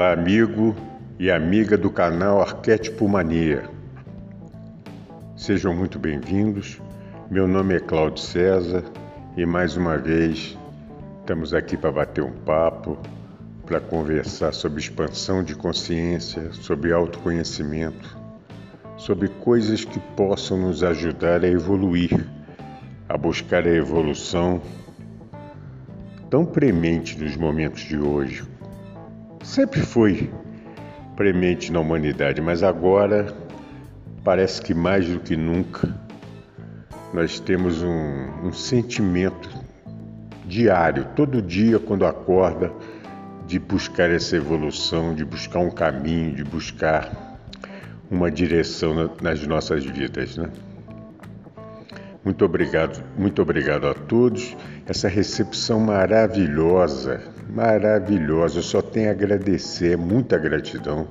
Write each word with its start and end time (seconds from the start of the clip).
Olá, 0.00 0.14
amigo 0.14 0.74
e 1.18 1.30
amiga 1.30 1.76
do 1.76 1.90
canal 1.90 2.40
Arquétipo 2.40 3.06
Mania. 3.06 3.64
Sejam 5.36 5.76
muito 5.76 5.98
bem-vindos. 5.98 6.80
Meu 7.30 7.46
nome 7.46 7.74
é 7.74 7.80
Cláudio 7.80 8.24
César 8.24 8.82
e 9.36 9.44
mais 9.44 9.76
uma 9.76 9.98
vez 9.98 10.56
estamos 11.20 11.52
aqui 11.52 11.76
para 11.76 11.92
bater 11.92 12.24
um 12.24 12.32
papo, 12.32 12.96
para 13.66 13.78
conversar 13.78 14.54
sobre 14.54 14.80
expansão 14.80 15.44
de 15.44 15.54
consciência, 15.54 16.50
sobre 16.50 16.94
autoconhecimento, 16.94 18.16
sobre 18.96 19.28
coisas 19.28 19.84
que 19.84 20.00
possam 20.16 20.56
nos 20.56 20.82
ajudar 20.82 21.44
a 21.44 21.46
evoluir, 21.46 22.26
a 23.06 23.18
buscar 23.18 23.66
a 23.66 23.74
evolução 23.74 24.62
tão 26.30 26.46
premente 26.46 27.22
nos 27.22 27.36
momentos 27.36 27.82
de 27.82 27.98
hoje, 27.98 28.44
sempre 29.42 29.80
foi 29.80 30.30
premente 31.16 31.72
na 31.72 31.80
humanidade, 31.80 32.40
mas 32.40 32.62
agora 32.62 33.34
parece 34.24 34.62
que 34.62 34.74
mais 34.74 35.08
do 35.08 35.20
que 35.20 35.36
nunca 35.36 35.88
nós 37.12 37.40
temos 37.40 37.82
um, 37.82 38.46
um 38.46 38.52
sentimento 38.52 39.48
diário, 40.46 41.06
todo 41.16 41.42
dia 41.42 41.78
quando 41.78 42.06
acorda, 42.06 42.72
de 43.46 43.58
buscar 43.58 44.10
essa 44.10 44.36
evolução, 44.36 45.14
de 45.14 45.24
buscar 45.24 45.58
um 45.58 45.70
caminho, 45.70 46.34
de 46.34 46.44
buscar 46.44 47.38
uma 48.10 48.30
direção 48.30 48.94
na, 48.94 49.10
nas 49.20 49.44
nossas 49.46 49.84
vidas, 49.84 50.36
né? 50.36 50.48
Muito 52.24 52.44
obrigado, 52.44 53.02
muito 53.16 53.40
obrigado 53.40 53.88
a 53.88 53.94
todos. 53.94 54.56
Essa 54.86 55.08
recepção 55.08 55.80
maravilhosa, 55.80 57.22
maravilhosa. 57.50 58.58
Eu 58.58 58.62
só 58.62 58.82
tenho 58.82 59.08
a 59.08 59.12
agradecer, 59.12 59.96
muita 59.96 60.38
gratidão 60.38 61.08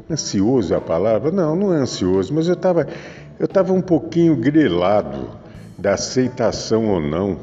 ansioso 0.08 0.72
é 0.72 0.76
a 0.76 0.80
palavra, 0.80 1.32
não, 1.32 1.56
não 1.56 1.74
é 1.74 1.78
ansioso, 1.78 2.32
mas 2.32 2.46
eu 2.46 2.54
estava 2.54 2.86
eu 3.40 3.46
estava 3.46 3.72
um 3.72 3.80
pouquinho 3.80 4.36
grilado 4.36 5.30
da 5.76 5.94
aceitação 5.94 6.88
ou 6.90 7.00
não 7.00 7.38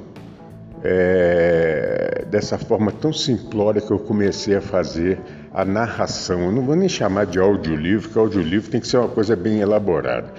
é, 0.82 2.26
dessa 2.30 2.58
forma 2.58 2.92
tão 2.92 3.12
simplória 3.12 3.82
que 3.82 3.92
eu 3.92 4.00
comecei 4.00 4.56
a 4.56 4.62
fazer 4.62 5.20
a 5.54 5.66
narração. 5.66 6.44
Eu 6.44 6.52
não 6.54 6.62
vou 6.62 6.76
nem 6.76 6.88
chamar 6.88 7.26
de 7.26 7.38
audiolivro, 7.40 8.04
porque 8.04 8.20
audiolivro 8.20 8.72
tem 8.72 8.80
que 8.80 8.88
ser 8.88 8.98
uma 8.98 9.09
coisa 9.09 9.36
bem 9.36 9.59
elaborada, 9.59 10.32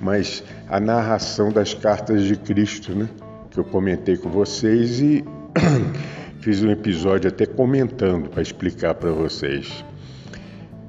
mas 0.00 0.42
a 0.68 0.78
narração 0.78 1.50
das 1.50 1.74
cartas 1.74 2.22
de 2.22 2.36
Cristo, 2.36 2.94
né? 2.94 3.08
Que 3.50 3.58
eu 3.58 3.64
comentei 3.64 4.16
com 4.16 4.28
vocês 4.28 5.00
e 5.00 5.24
fiz 6.40 6.62
um 6.62 6.70
episódio 6.70 7.28
até 7.28 7.46
comentando 7.46 8.28
para 8.28 8.42
explicar 8.42 8.94
para 8.94 9.10
vocês. 9.10 9.84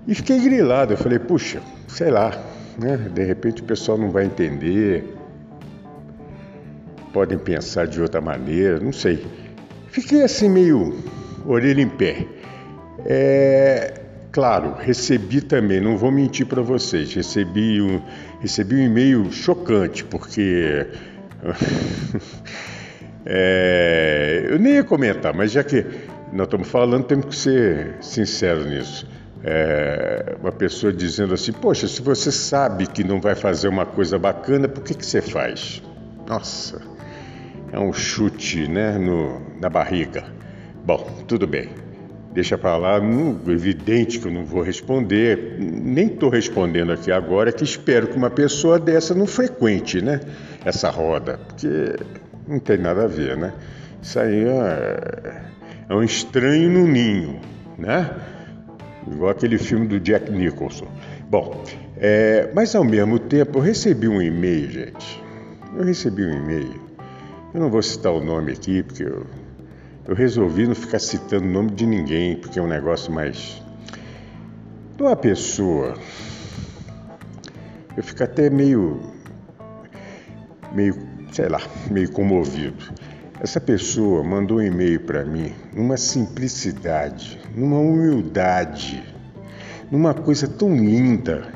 E 0.08 0.16
fiquei 0.16 0.40
grilado, 0.40 0.94
eu 0.94 0.98
falei, 0.98 1.20
puxa, 1.20 1.62
sei 1.88 2.12
lá, 2.12 2.32
né? 2.78 2.98
De 3.14 3.24
repente 3.24 3.62
o 3.62 3.66
pessoal 3.66 3.98
não 3.98 4.10
vai 4.10 4.26
entender, 4.26 5.04
podem 7.12 7.38
pensar 7.38 7.88
de 7.88 8.02
outra 8.02 8.22
maneira, 8.22 8.80
não 8.80 8.94
sei. 8.94 9.26
Fiquei 9.90 10.22
assim 10.22 10.50
meio 10.50 10.96
orelha 11.46 11.82
em 11.82 11.90
pé. 11.90 12.26
É, 13.06 14.02
claro, 14.32 14.76
recebi 14.78 15.42
também, 15.42 15.82
não 15.82 15.98
vou 15.98 16.12
mentir 16.12 16.46
para 16.46 16.62
vocês, 16.62 17.14
recebi 17.14 17.82
um, 17.82 18.02
recebi 18.40 18.76
um 18.76 18.86
e-mail 18.86 19.32
chocante, 19.32 20.04
porque 20.04 20.88
é, 23.26 24.48
eu 24.50 24.60
nem 24.60 24.74
ia 24.74 24.84
comentar, 24.84 25.34
mas 25.34 25.52
já 25.52 25.64
que 25.64 25.86
nós 26.32 26.48
estamos 26.48 26.68
falando, 26.68 27.06
temos 27.06 27.26
que 27.26 27.36
ser 27.36 27.96
sinceros 28.02 28.66
nisso. 28.66 29.08
É, 29.44 30.36
uma 30.42 30.52
pessoa 30.52 30.92
dizendo 30.92 31.34
assim: 31.34 31.54
Poxa, 31.54 31.88
se 31.88 32.02
você 32.02 32.32
sabe 32.32 32.88
que 32.88 33.04
não 33.04 33.22
vai 33.22 33.36
fazer 33.36 33.68
uma 33.68 33.86
coisa 33.86 34.18
bacana, 34.18 34.68
por 34.68 34.84
que, 34.84 34.94
que 34.94 35.06
você 35.06 35.22
faz? 35.22 35.82
Nossa 36.28 36.98
é 37.72 37.80
um 37.80 37.92
chute 37.92 38.68
né, 38.68 38.98
no, 38.98 39.42
na 39.60 39.70
barriga. 39.70 40.24
Bom, 40.86 41.24
tudo 41.28 41.46
bem. 41.46 41.70
Deixa 42.38 42.56
para 42.56 42.78
lá, 42.78 43.02
evidente 43.48 44.20
que 44.20 44.28
eu 44.28 44.32
não 44.32 44.46
vou 44.46 44.62
responder, 44.62 45.58
nem 45.58 46.06
estou 46.06 46.30
respondendo 46.30 46.92
aqui 46.92 47.12
agora, 47.12 47.52
que 47.52 47.64
espero 47.64 48.06
que 48.06 48.16
uma 48.16 48.30
pessoa 48.30 48.78
dessa 48.78 49.16
não 49.16 49.26
frequente 49.26 50.04
né, 50.04 50.20
essa 50.64 50.92
roda, 50.92 51.40
porque 51.48 51.96
não 52.48 52.60
tem 52.60 52.78
nada 52.78 53.06
a 53.06 53.08
ver, 53.08 53.36
né? 53.36 53.54
Isso 54.04 54.20
aí 54.20 54.46
é, 54.46 55.42
é 55.90 55.96
um 55.96 56.04
estranho 56.04 56.70
no 56.70 56.86
ninho, 56.86 57.40
né? 57.76 58.08
Igual 59.12 59.32
aquele 59.32 59.58
filme 59.58 59.88
do 59.88 60.00
Jack 60.00 60.32
Nicholson. 60.32 60.88
Bom, 61.28 61.64
é, 61.98 62.52
mas 62.54 62.76
ao 62.76 62.84
mesmo 62.84 63.18
tempo 63.18 63.58
eu 63.58 63.64
recebi 63.64 64.08
um 64.08 64.22
e-mail, 64.22 64.70
gente. 64.70 65.24
Eu 65.76 65.84
recebi 65.84 66.24
um 66.24 66.36
e-mail 66.36 66.88
eu 67.58 67.62
não 67.62 67.70
vou 67.72 67.82
citar 67.82 68.12
o 68.12 68.24
nome 68.24 68.52
aqui, 68.52 68.84
porque 68.84 69.02
eu, 69.02 69.26
eu 70.08 70.16
resolvi 70.16 70.66
não 70.66 70.74
ficar 70.74 71.00
citando 71.00 71.46
o 71.46 71.52
nome 71.52 71.72
de 71.72 71.86
ninguém, 71.86 72.38
porque 72.38 72.58
é 72.58 72.62
um 72.62 72.68
negócio 72.68 73.12
mais. 73.12 73.62
De 74.96 75.04
uma 75.04 75.16
pessoa. 75.16 75.96
Eu 77.96 78.02
fico 78.02 78.24
até 78.24 78.50
meio. 78.50 79.02
meio, 80.74 80.96
sei 81.34 81.50
lá, 81.50 81.60
meio 81.92 82.10
comovido. 82.12 82.96
Essa 83.42 83.60
pessoa 83.60 84.24
mandou 84.24 84.58
um 84.58 84.62
e-mail 84.62 85.02
para 85.02 85.26
mim 85.26 85.54
numa 85.74 85.98
simplicidade, 85.98 87.40
numa 87.54 87.78
humildade, 87.78 89.04
numa 89.92 90.14
coisa 90.14 90.48
tão 90.48 90.76
linda 90.76 91.54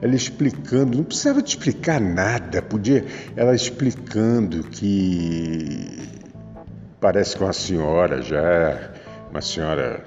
ela 0.00 0.16
explicando, 0.16 0.98
não 0.98 1.04
precisava 1.04 1.40
te 1.40 1.56
explicar 1.56 2.00
nada, 2.00 2.60
podia 2.60 3.04
ela 3.36 3.54
explicando 3.54 4.64
que 4.64 6.12
parece 7.02 7.36
que 7.36 7.42
uma 7.42 7.52
senhora 7.52 8.22
já, 8.22 8.92
uma 9.28 9.40
senhora 9.40 10.06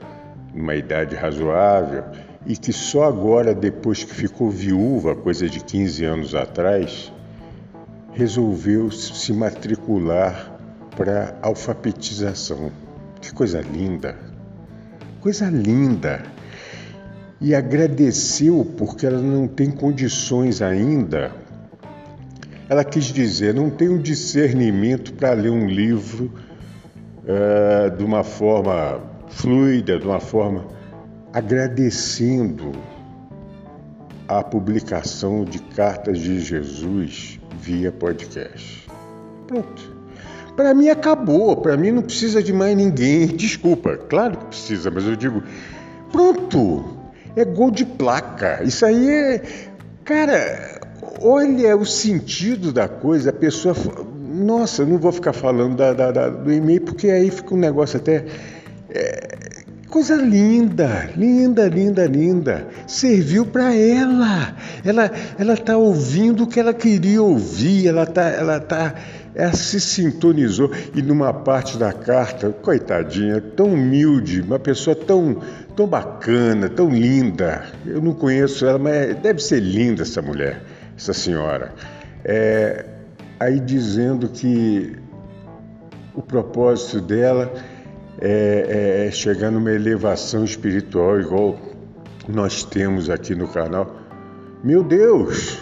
numa 0.53 0.73
idade 0.75 1.13
razoável, 1.13 2.05
e 2.45 2.55
que 2.55 2.71
só 2.71 3.03
agora, 3.03 3.53
depois 3.53 4.05
que 4.05 4.13
ficou 4.13 4.49
viúva, 4.49 5.13
coisa 5.13 5.49
de 5.49 5.59
15 5.59 6.05
anos 6.05 6.33
atrás, 6.33 7.11
resolveu 8.13 8.89
se 8.91 9.33
matricular 9.33 10.57
para 10.95 11.37
alfabetização. 11.41 12.71
Que 13.19 13.33
coisa 13.33 13.59
linda! 13.59 14.15
Coisa 15.19 15.49
linda! 15.49 16.23
E 17.41 17.53
agradeceu 17.53 18.73
porque 18.77 19.05
ela 19.05 19.21
não 19.21 19.49
tem 19.49 19.69
condições 19.69 20.61
ainda. 20.61 21.33
Ela 22.69 22.85
quis 22.85 23.05
dizer, 23.05 23.53
não 23.53 23.69
um 23.89 24.01
discernimento 24.01 25.11
para 25.13 25.33
ler 25.33 25.49
um 25.49 25.67
livro 25.67 26.31
uh, 27.25 27.95
de 27.95 28.03
uma 28.03 28.23
forma 28.23 29.01
fluida, 29.29 29.99
de 29.99 30.05
uma 30.05 30.19
forma 30.19 30.65
agradecendo 31.33 32.71
a 34.27 34.41
publicação 34.41 35.43
de 35.43 35.59
cartas 35.59 36.19
de 36.19 36.39
Jesus 36.39 37.39
via 37.59 37.91
podcast. 37.91 38.87
Pronto. 39.47 39.95
Para 40.55 40.73
mim 40.73 40.87
acabou, 40.87 41.57
para 41.57 41.75
mim 41.75 41.91
não 41.91 42.01
precisa 42.01 42.41
de 42.41 42.53
mais 42.53 42.75
ninguém. 42.77 43.27
Desculpa, 43.27 43.97
claro 43.97 44.37
que 44.37 44.45
precisa, 44.45 44.89
mas 44.89 45.05
eu 45.05 45.15
digo, 45.15 45.43
pronto, 46.11 46.85
é 47.35 47.43
gol 47.43 47.69
de 47.69 47.85
placa. 47.85 48.63
Isso 48.63 48.85
aí 48.85 49.09
é. 49.09 49.41
Cara, 50.05 50.79
olha 51.21 51.75
o 51.75 51.85
sentido 51.85 52.71
da 52.71 52.87
coisa, 52.87 53.31
a 53.31 53.33
pessoa. 53.33 53.75
Nossa, 54.35 54.85
não 54.85 54.97
vou 54.97 55.13
ficar 55.13 55.31
falando 55.31 55.77
da, 55.77 55.93
da, 55.93 56.11
da, 56.11 56.29
do 56.29 56.51
e-mail, 56.51 56.81
porque 56.81 57.09
aí 57.09 57.31
fica 57.31 57.55
um 57.55 57.57
negócio 57.57 57.97
até. 57.97 58.25
É, 58.89 59.35
coisa 59.87 60.15
linda, 60.17 61.09
linda, 61.15 61.69
linda, 61.69 62.05
linda. 62.05 62.67
Serviu 62.85 63.45
para 63.45 63.73
ela. 63.73 64.53
Ela 64.83 65.09
ela 65.39 65.53
está 65.53 65.77
ouvindo 65.77 66.43
o 66.43 66.47
que 66.47 66.59
ela 66.59 66.73
queria 66.73 67.23
ouvir. 67.23 67.87
Ela 67.87 68.03
está 68.03 68.23
ela 68.23 68.59
tá 68.59 68.93
ela 69.33 69.53
se 69.53 69.79
sintonizou 69.79 70.69
e 70.93 71.01
numa 71.01 71.33
parte 71.33 71.77
da 71.77 71.93
carta, 71.93 72.49
coitadinha, 72.49 73.41
tão 73.41 73.67
humilde, 73.67 74.41
uma 74.41 74.59
pessoa 74.59 74.95
tão 74.95 75.41
tão 75.77 75.87
bacana, 75.87 76.69
tão 76.69 76.89
linda. 76.89 77.65
Eu 77.85 78.01
não 78.01 78.13
conheço 78.13 78.65
ela, 78.65 78.79
mas 78.79 79.15
deve 79.15 79.41
ser 79.41 79.61
linda 79.61 80.01
essa 80.01 80.21
mulher, 80.21 80.61
essa 80.97 81.13
senhora. 81.13 81.73
É, 82.23 82.94
aí 83.39 83.59
dizendo 83.59 84.29
que 84.29 84.95
o 86.13 86.21
propósito 86.21 87.01
dela 87.01 87.53
é, 88.19 89.07
é 89.07 89.11
chegar 89.11 89.51
numa 89.51 89.71
elevação 89.71 90.43
espiritual 90.45 91.19
igual 91.19 91.59
nós 92.27 92.63
temos 92.63 93.09
aqui 93.09 93.35
no 93.35 93.47
canal. 93.47 93.95
Meu 94.63 94.83
Deus, 94.83 95.59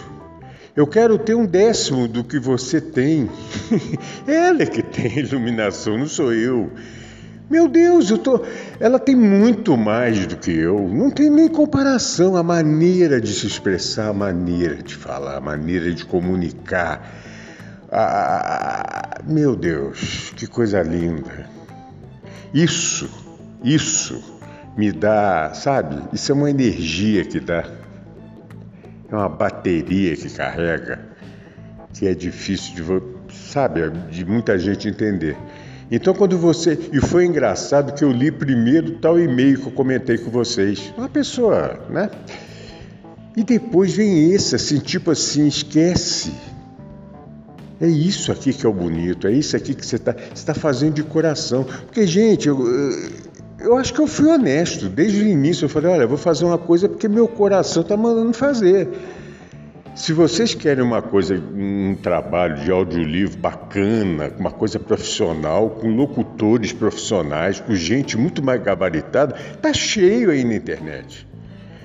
eu 0.74 0.86
quero 0.86 1.18
ter 1.18 1.34
um 1.34 1.44
décimo 1.44 2.08
do 2.08 2.24
que 2.24 2.38
você 2.38 2.80
tem. 2.80 3.28
Ela 4.26 4.62
é 4.62 4.66
que 4.66 4.82
tem 4.82 5.18
iluminação, 5.18 5.98
não 5.98 6.06
sou 6.06 6.32
eu. 6.32 6.70
Meu 7.50 7.68
Deus, 7.68 8.10
eu 8.10 8.16
tô. 8.16 8.40
Ela 8.80 8.98
tem 8.98 9.14
muito 9.14 9.76
mais 9.76 10.26
do 10.26 10.36
que 10.36 10.50
eu. 10.50 10.88
Não 10.88 11.10
tem 11.10 11.28
nem 11.28 11.48
comparação 11.48 12.36
a 12.36 12.42
maneira 12.42 13.20
de 13.20 13.34
se 13.34 13.46
expressar, 13.46 14.08
a 14.08 14.12
maneira 14.14 14.76
de 14.76 14.94
falar, 14.94 15.36
a 15.36 15.40
maneira 15.40 15.92
de 15.92 16.06
comunicar. 16.06 17.23
Ah, 17.96 19.20
meu 19.24 19.54
Deus, 19.54 20.32
que 20.34 20.48
coisa 20.48 20.82
linda. 20.82 21.48
Isso, 22.52 23.08
isso 23.62 24.20
me 24.76 24.90
dá, 24.90 25.52
sabe? 25.54 26.02
Isso 26.12 26.32
é 26.32 26.34
uma 26.34 26.50
energia 26.50 27.24
que 27.24 27.38
dá. 27.38 27.64
É 29.08 29.14
uma 29.14 29.28
bateria 29.28 30.16
que 30.16 30.28
carrega, 30.28 31.06
que 31.92 32.08
é 32.08 32.14
difícil 32.14 32.74
de, 32.74 33.32
sabe, 33.32 33.88
de 34.10 34.24
muita 34.24 34.58
gente 34.58 34.88
entender. 34.88 35.36
Então, 35.88 36.14
quando 36.14 36.36
você. 36.36 36.76
E 36.92 36.98
foi 36.98 37.26
engraçado 37.26 37.94
que 37.94 38.02
eu 38.02 38.10
li 38.10 38.32
primeiro 38.32 38.98
tal 38.98 39.20
e-mail 39.20 39.60
que 39.60 39.66
eu 39.68 39.72
comentei 39.72 40.18
com 40.18 40.32
vocês. 40.32 40.92
Uma 40.98 41.08
pessoa, 41.08 41.78
né? 41.88 42.10
E 43.36 43.44
depois 43.44 43.94
vem 43.94 44.32
esse, 44.32 44.56
assim, 44.56 44.80
tipo 44.80 45.12
assim, 45.12 45.46
esquece. 45.46 46.32
É 47.84 47.86
isso 47.86 48.32
aqui 48.32 48.50
que 48.50 48.64
é 48.64 48.68
o 48.68 48.72
bonito, 48.72 49.26
é 49.26 49.32
isso 49.32 49.54
aqui 49.54 49.74
que 49.74 49.84
você 49.84 49.96
está 49.96 50.14
tá 50.14 50.54
fazendo 50.54 50.94
de 50.94 51.02
coração. 51.02 51.64
Porque, 51.64 52.06
gente, 52.06 52.48
eu, 52.48 52.66
eu 53.60 53.76
acho 53.76 53.92
que 53.92 54.00
eu 54.00 54.06
fui 54.06 54.26
honesto. 54.26 54.88
Desde 54.88 55.22
o 55.22 55.28
início 55.28 55.66
eu 55.66 55.68
falei, 55.68 55.90
olha, 55.90 56.02
eu 56.04 56.08
vou 56.08 56.16
fazer 56.16 56.46
uma 56.46 56.56
coisa 56.56 56.88
porque 56.88 57.06
meu 57.06 57.28
coração 57.28 57.82
está 57.82 57.94
mandando 57.94 58.32
fazer. 58.32 58.88
Se 59.94 60.14
vocês 60.14 60.54
querem 60.54 60.82
uma 60.82 61.02
coisa, 61.02 61.34
um 61.36 61.94
trabalho 62.02 62.64
de 62.64 62.70
audiolivro 62.70 63.36
bacana, 63.36 64.32
uma 64.38 64.50
coisa 64.50 64.78
profissional, 64.78 65.68
com 65.68 65.88
locutores 65.94 66.72
profissionais, 66.72 67.60
com 67.60 67.74
gente 67.74 68.16
muito 68.16 68.42
mais 68.42 68.62
gabaritada, 68.62 69.34
tá 69.60 69.74
cheio 69.74 70.30
aí 70.30 70.42
na 70.42 70.54
internet. 70.54 71.28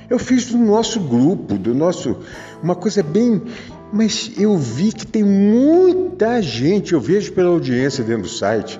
Eu 0.09 0.17
fiz 0.17 0.45
do 0.45 0.57
nosso 0.57 1.01
grupo, 1.01 1.55
do 1.55 1.75
nosso, 1.75 2.17
uma 2.63 2.73
coisa 2.73 3.03
bem, 3.03 3.43
mas 3.91 4.31
eu 4.37 4.57
vi 4.57 4.91
que 4.91 5.05
tem 5.05 5.23
muita 5.23 6.41
gente, 6.41 6.93
eu 6.93 7.01
vejo 7.01 7.33
pela 7.33 7.49
audiência 7.49 8.03
dentro 8.03 8.23
do 8.23 8.29
site, 8.29 8.79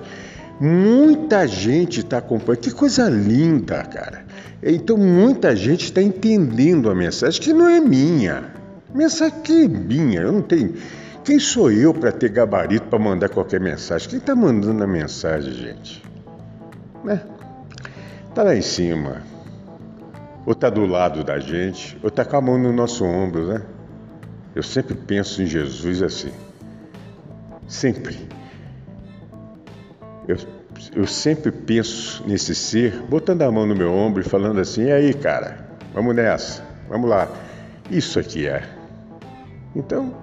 muita 0.60 1.46
gente 1.48 2.00
está 2.00 2.18
acompanhando. 2.18 2.62
Que 2.62 2.70
coisa 2.70 3.08
linda, 3.08 3.82
cara. 3.84 4.24
Então 4.62 4.96
muita 4.96 5.56
gente 5.56 5.84
está 5.84 6.00
entendendo 6.00 6.90
a 6.90 6.94
mensagem 6.94 7.40
que 7.40 7.52
não 7.52 7.68
é 7.68 7.80
minha. 7.80 8.52
Mensagem 8.94 9.40
que 9.40 9.64
é 9.64 9.68
minha, 9.68 10.20
eu 10.20 10.32
não 10.32 10.42
tenho. 10.42 10.74
Quem 11.24 11.38
sou 11.38 11.70
eu 11.70 11.92
para 11.92 12.12
ter 12.12 12.30
gabarito 12.30 12.86
para 12.86 12.98
mandar 12.98 13.28
qualquer 13.28 13.60
mensagem? 13.60 14.08
Quem 14.08 14.18
está 14.18 14.34
mandando 14.34 14.82
a 14.82 14.86
mensagem, 14.86 15.52
gente? 15.52 16.02
Né? 17.04 17.20
Tá 18.34 18.42
lá 18.42 18.54
em 18.54 18.62
cima. 18.62 19.22
Ou 20.46 20.54
tá 20.54 20.70
do 20.70 20.86
lado 20.86 21.22
da 21.22 21.38
gente, 21.38 21.98
ou 22.02 22.10
tá 22.10 22.24
com 22.24 22.36
a 22.36 22.40
mão 22.40 22.58
no 22.58 22.72
nosso 22.72 23.04
ombro, 23.04 23.46
né? 23.46 23.62
Eu 24.54 24.62
sempre 24.62 24.94
penso 24.94 25.42
em 25.42 25.46
Jesus 25.46 26.02
assim. 26.02 26.32
Sempre. 27.68 28.16
Eu, 30.26 30.36
eu 30.94 31.06
sempre 31.06 31.52
penso 31.52 32.24
nesse 32.26 32.54
ser, 32.54 33.00
botando 33.02 33.42
a 33.42 33.50
mão 33.50 33.66
no 33.66 33.76
meu 33.76 33.92
ombro 33.92 34.22
e 34.22 34.24
falando 34.24 34.60
assim: 34.60 34.84
e 34.84 34.92
aí, 34.92 35.14
cara, 35.14 35.68
vamos 35.94 36.14
nessa, 36.14 36.64
vamos 36.88 37.08
lá. 37.08 37.28
Isso 37.90 38.18
aqui 38.18 38.46
é. 38.46 38.62
Então, 39.74 40.14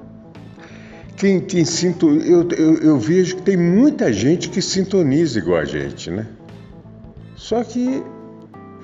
quem, 1.15 1.39
quem 1.39 1.65
sinto, 1.65 2.09
eu, 2.09 2.47
eu, 2.51 2.77
eu 2.77 3.00
vejo 3.00 3.38
que 3.38 3.41
tem 3.41 3.57
muita 3.57 4.12
gente 4.13 4.50
que 4.50 4.62
sintoniza 4.62 5.39
igual 5.39 5.59
a 5.59 5.65
gente, 5.65 6.12
né? 6.12 6.27
Só 7.36 7.63
que 7.63 8.03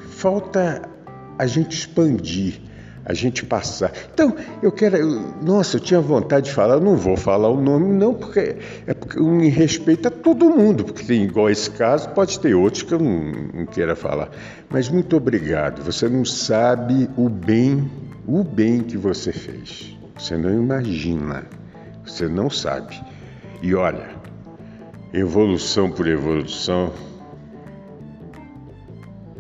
falta 0.10 0.90
a 1.38 1.46
gente 1.46 1.74
expandir, 1.74 2.62
a 3.06 3.14
gente 3.14 3.46
passar. 3.46 3.92
Então, 4.14 4.36
eu 4.62 4.72
quero. 4.72 4.98
Eu, 4.98 5.34
nossa, 5.42 5.78
eu 5.78 5.82
tinha 5.82 6.00
vontade 6.00 6.48
de 6.48 6.54
falar, 6.54 6.80
não 6.80 6.96
vou 6.96 7.18
falar 7.18 7.50
o 7.50 7.60
nome, 7.60 7.94
não, 7.94 8.14
porque 8.14 8.56
é 8.88 8.94
porque 8.94 9.20
me 9.20 9.50
respeito 9.50 10.08
a 10.08 10.12
todo 10.12 10.50
mundo, 10.50 10.86
porque 10.86 11.04
tem 11.04 11.24
igual 11.24 11.50
esse 11.50 11.70
caso, 11.72 12.10
pode 12.10 12.40
ter 12.40 12.54
outros 12.54 12.84
que 12.84 12.94
eu 12.94 13.00
não, 13.00 13.32
não 13.54 13.66
queira 13.66 13.96
falar. 13.96 14.30
Mas 14.70 14.90
muito 14.90 15.18
obrigado. 15.18 15.84
Você 15.84 16.08
não 16.08 16.24
sabe 16.24 17.10
o 17.18 17.28
bem, 17.28 17.90
o 18.26 18.44
bem 18.44 18.82
que 18.82 18.98
você 18.98 19.32
fez. 19.32 19.98
Você 20.18 20.38
não 20.38 20.54
imagina, 20.54 21.44
você 22.06 22.28
não 22.28 22.50
sabe. 22.50 23.02
E 23.62 23.74
olha, 23.76 24.10
evolução 25.14 25.92
por 25.92 26.08
evolução, 26.08 26.92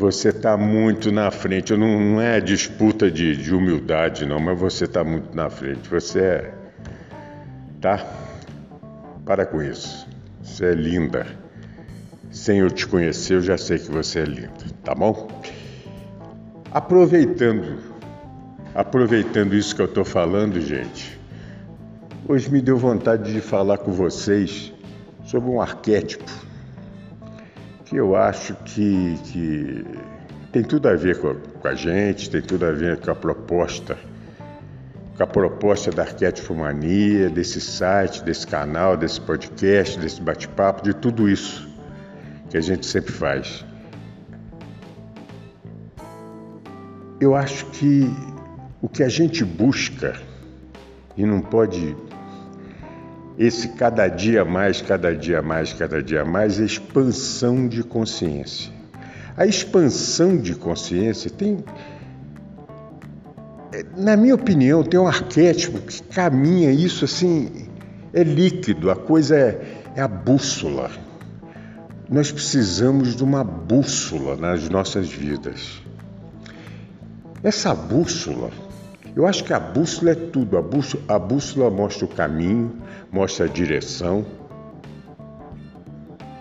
você 0.03 0.29
está 0.29 0.57
muito 0.57 1.13
na 1.13 1.31
frente. 1.31 1.73
Não, 1.77 1.99
não 1.99 2.21
é 2.21 2.41
disputa 2.41 3.09
de, 3.09 3.37
de, 3.37 3.55
humildade, 3.55 4.25
não, 4.25 4.37
mas 4.37 4.59
você 4.59 4.83
está 4.83 5.01
muito 5.01 5.33
na 5.33 5.49
frente. 5.49 5.87
Você 5.89 6.19
é. 6.19 6.53
Tá? 7.79 8.05
Para 9.25 9.45
com 9.45 9.61
isso. 9.61 10.05
Você 10.41 10.65
é 10.65 10.73
linda. 10.73 11.25
Sem 12.29 12.59
eu 12.59 12.69
te 12.69 12.85
conhecer, 12.85 13.35
eu 13.35 13.41
já 13.41 13.57
sei 13.57 13.79
que 13.79 13.89
você 13.89 14.19
é 14.19 14.25
linda, 14.25 14.65
tá 14.83 14.93
bom? 14.93 15.27
Aproveitando 16.71 17.93
Aproveitando 18.75 19.53
isso 19.53 19.75
que 19.75 19.83
eu 19.83 19.85
estou 19.85 20.03
falando, 20.03 20.59
gente, 20.59 21.19
hoje 22.27 22.51
me 22.51 22.59
deu 22.59 22.75
vontade 22.75 23.31
de 23.31 23.39
falar 23.39 23.77
com 23.77 23.91
vocês 23.91 24.73
sobre 25.23 25.47
um 25.47 25.61
arquétipo 25.61 26.31
que 27.93 27.99
eu 27.99 28.15
acho 28.15 28.55
que, 28.65 29.15
que 29.25 29.85
tem 30.51 30.63
tudo 30.63 30.89
a 30.89 30.95
ver 30.95 31.19
com, 31.19 31.35
com 31.35 31.67
a 31.67 31.75
gente, 31.75 32.27
tem 32.27 32.41
tudo 32.41 32.65
a 32.65 32.71
ver 32.71 32.99
com 32.99 33.11
a 33.11 33.15
proposta, 33.15 33.95
com 35.15 35.21
a 35.21 35.27
proposta 35.27 35.91
da 35.91 36.01
Arquétipo 36.01 36.55
Mania, 36.55 37.29
desse 37.29 37.61
site, 37.61 38.23
desse 38.23 38.47
canal, 38.47 38.97
desse 38.97 39.21
podcast, 39.21 39.99
desse 39.99 40.19
bate-papo, 40.19 40.81
de 40.81 40.95
tudo 40.95 41.29
isso 41.29 41.69
que 42.49 42.57
a 42.57 42.61
gente 42.61 42.83
sempre 42.87 43.11
faz. 43.11 43.63
Eu 47.21 47.35
acho 47.35 47.67
que 47.67 48.11
o 48.81 48.89
que 48.89 49.03
a 49.03 49.09
gente 49.09 49.45
busca 49.45 50.19
e 51.15 51.23
não 51.27 51.41
pode 51.41 51.95
esse 53.37 53.69
cada 53.69 54.07
dia 54.07 54.45
mais, 54.45 54.81
cada 54.81 55.15
dia 55.15 55.41
mais, 55.41 55.73
cada 55.73 56.01
dia 56.01 56.23
mais, 56.23 56.59
expansão 56.59 57.67
de 57.67 57.83
consciência. 57.83 58.71
A 59.35 59.45
expansão 59.45 60.37
de 60.37 60.53
consciência 60.53 61.29
tem, 61.29 61.63
na 63.97 64.15
minha 64.15 64.35
opinião, 64.35 64.83
tem 64.83 64.99
um 64.99 65.07
arquétipo 65.07 65.79
que 65.79 66.03
caminha 66.03 66.71
isso 66.71 67.05
assim, 67.05 67.67
é 68.13 68.23
líquido, 68.23 68.91
a 68.91 68.95
coisa 68.95 69.35
é, 69.35 69.81
é 69.95 70.01
a 70.01 70.07
bússola. 70.07 70.91
Nós 72.09 72.31
precisamos 72.31 73.15
de 73.15 73.23
uma 73.23 73.43
bússola 73.43 74.35
nas 74.35 74.69
nossas 74.69 75.09
vidas. 75.09 75.81
Essa 77.41 77.73
bússola, 77.73 78.51
eu 79.15 79.27
acho 79.27 79.43
que 79.43 79.53
a 79.53 79.59
bússola 79.59 80.11
é 80.11 80.15
tudo. 80.15 80.57
A 80.57 80.61
bússola, 80.61 81.03
a 81.07 81.19
bússola 81.19 81.69
mostra 81.69 82.05
o 82.05 82.07
caminho, 82.07 82.81
mostra 83.11 83.45
a 83.45 83.49
direção 83.49 84.25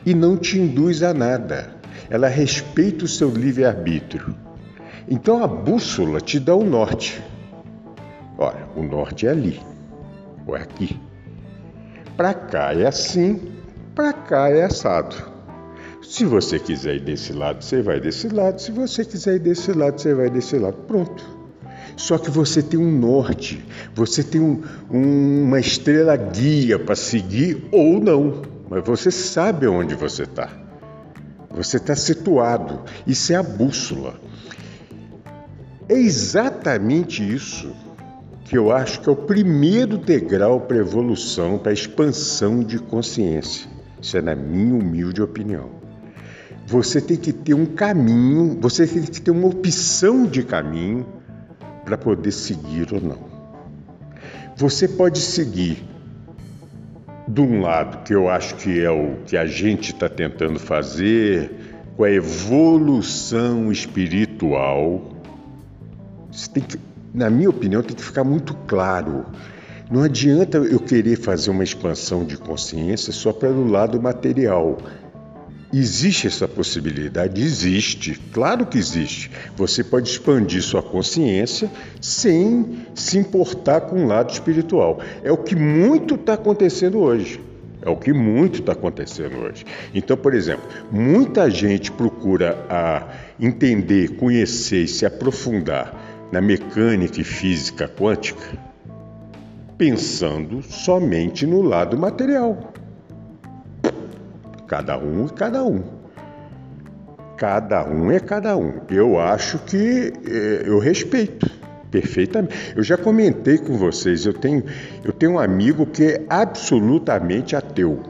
e 0.07 0.14
não 0.14 0.37
te 0.37 0.59
induz 0.59 1.02
a 1.02 1.12
nada. 1.12 1.75
Ela 2.09 2.29
respeita 2.29 3.05
o 3.05 3.09
seu 3.09 3.31
livre-arbítrio. 3.31 4.35
Então 5.09 5.43
a 5.43 5.47
bússola 5.47 6.21
te 6.21 6.38
dá 6.38 6.55
o 6.55 6.64
norte. 6.64 7.23
Olha, 8.38 8.67
o 8.75 8.83
norte 8.83 9.26
é 9.26 9.31
ali, 9.31 9.61
ou 10.47 10.57
é 10.57 10.62
aqui. 10.62 10.99
Para 12.17 12.35
cá 12.35 12.75
é 12.75 12.87
assim, 12.87 13.52
para 13.95 14.12
cá 14.12 14.49
é 14.49 14.64
assado. 14.64 15.17
Se 16.02 16.25
você 16.25 16.59
quiser 16.59 16.97
ir 16.97 17.05
desse 17.05 17.33
lado, 17.33 17.62
você 17.62 17.83
vai 17.83 18.00
desse 18.00 18.29
lado. 18.29 18.61
Se 18.61 18.73
você 18.73 19.05
quiser 19.05 19.37
ir 19.37 19.38
desse 19.38 19.73
lado, 19.73 20.00
você 20.00 20.14
vai 20.14 20.29
desse 20.29 20.59
lado. 20.59 20.76
Pronto. 20.87 21.42
Só 21.97 22.19
que 22.19 22.31
você 22.31 22.62
tem 22.62 22.79
um 22.79 22.91
norte, 22.91 23.65
você 23.95 24.23
tem 24.23 24.41
um, 24.41 24.62
um, 24.91 25.45
uma 25.45 25.61
estrela 25.61 26.17
guia 26.17 26.79
para 26.79 26.97
seguir 26.97 27.69
ou 27.71 28.01
não, 28.01 28.43
mas 28.69 28.85
você 28.85 29.11
sabe 29.11 29.67
onde 29.67 29.95
você 29.95 30.23
está. 30.23 30.49
Você 31.51 31.77
está 31.77 31.95
situado. 31.95 32.81
Isso 33.07 33.33
é 33.33 33.37
a 33.37 33.43
bússola. 33.43 34.15
É 35.89 35.95
exatamente 35.95 37.23
isso 37.23 37.73
que 38.45 38.57
eu 38.57 38.73
acho 38.73 39.01
que 39.01 39.09
é 39.09 39.12
o 39.12 39.17
primeiro 39.17 39.99
degrau 39.99 40.61
para 40.61 40.77
a 40.77 40.81
evolução, 40.81 41.59
para 41.59 41.71
a 41.71 41.75
expansão 41.75 42.61
de 42.61 42.79
consciência. 42.79 43.69
Isso 44.01 44.17
é 44.17 44.23
na 44.23 44.35
minha 44.35 44.75
humilde 44.75 45.23
opinião. 45.23 45.71
Você 46.67 47.01
tem 47.01 47.17
que 47.17 47.33
ter 47.33 47.55
um 47.55 47.67
caminho, 47.67 48.59
você 48.61 48.87
tem 48.87 49.03
que 49.03 49.21
ter 49.21 49.31
uma 49.31 49.49
opção 49.49 50.25
de 50.25 50.43
caminho 50.43 51.07
para 51.85 51.99
poder 51.99 52.33
seguir 52.33 52.93
ou 52.93 53.01
não. 53.01 53.19
Você 54.57 54.87
pode 54.87 55.19
seguir 55.19 55.83
de 57.27 57.41
um 57.41 57.61
lado, 57.61 58.05
que 58.05 58.15
eu 58.15 58.29
acho 58.29 58.57
que 58.57 58.81
é 58.81 58.91
o 58.91 59.17
que 59.27 59.37
a 59.37 59.47
gente 59.47 59.93
está 59.93 60.09
tentando 60.09 60.59
fazer, 60.59 61.51
com 61.97 62.05
a 62.05 62.11
evolução 62.11 63.71
espiritual. 63.71 65.12
Você 66.31 66.51
tem 66.51 66.62
que, 66.62 66.79
na 67.15 67.31
minha 67.31 67.51
opinião, 67.51 67.83
tem 67.83 67.97
que 67.97 68.03
ficar 68.03 68.25
muito 68.25 68.55
claro. 68.67 69.27
Não 69.91 70.03
adianta 70.03 70.59
eu 70.59 70.81
querer 70.81 71.17
fazer 71.17 71.51
uma 71.51 71.62
expansão 71.62 72.25
de 72.25 72.37
consciência 72.37 73.12
só 73.12 73.33
pelo 73.33 73.69
lado 73.69 74.01
material. 74.01 74.79
Existe 75.73 76.26
essa 76.26 76.47
possibilidade? 76.47 77.41
Existe, 77.41 78.21
claro 78.31 78.67
que 78.67 78.76
existe. 78.76 79.31
Você 79.57 79.83
pode 79.83 80.11
expandir 80.11 80.62
sua 80.62 80.83
consciência 80.83 81.71
sem 81.99 82.85
se 82.95 83.17
importar 83.17 83.81
com 83.81 84.05
o 84.05 84.07
lado 84.07 84.31
espiritual. 84.31 85.00
É 85.25 85.33
o 85.33 85.38
que 85.38 85.57
muito 85.57 86.17
está 86.17 86.35
acontecendo 86.35 86.99
hoje. 86.99 87.41
É 87.81 87.88
o 87.88 87.97
que 87.97 88.12
muito 88.12 88.61
está 88.61 88.73
acontecendo 88.73 89.38
hoje. 89.38 89.64
Então, 89.95 90.14
por 90.14 90.35
exemplo, 90.35 90.69
muita 90.91 91.50
gente 91.50 91.91
procura 91.91 92.67
a 92.69 93.09
entender, 93.41 94.17
conhecer 94.17 94.85
e 94.85 94.88
se 94.88 95.07
aprofundar 95.07 96.29
na 96.31 96.43
mecânica 96.43 97.19
e 97.19 97.25
física 97.25 97.88
quântica, 97.88 98.59
pensando 99.79 100.62
somente 100.62 101.47
no 101.47 101.62
lado 101.62 101.99
material. 101.99 102.73
Cada 104.73 104.97
um 104.97 105.26
e 105.26 105.29
cada 105.29 105.62
um. 105.62 105.83
Cada 107.37 107.85
um 107.85 108.11
é 108.11 108.19
cada 108.19 108.57
um. 108.57 108.81
Eu 108.88 109.21
acho 109.21 109.59
que 109.59 110.14
é, 110.26 110.62
eu 110.64 110.79
respeito 110.79 111.47
perfeitamente. 111.91 112.73
Eu 112.75 112.83
já 112.83 112.97
comentei 112.97 113.59
com 113.59 113.76
vocês, 113.76 114.25
eu 114.25 114.33
tenho, 114.33 114.64
eu 115.05 115.12
tenho 115.12 115.33
um 115.33 115.38
amigo 115.38 115.85
que 115.85 116.05
é 116.05 116.25
absolutamente 116.26 117.55
ateu. 117.55 118.02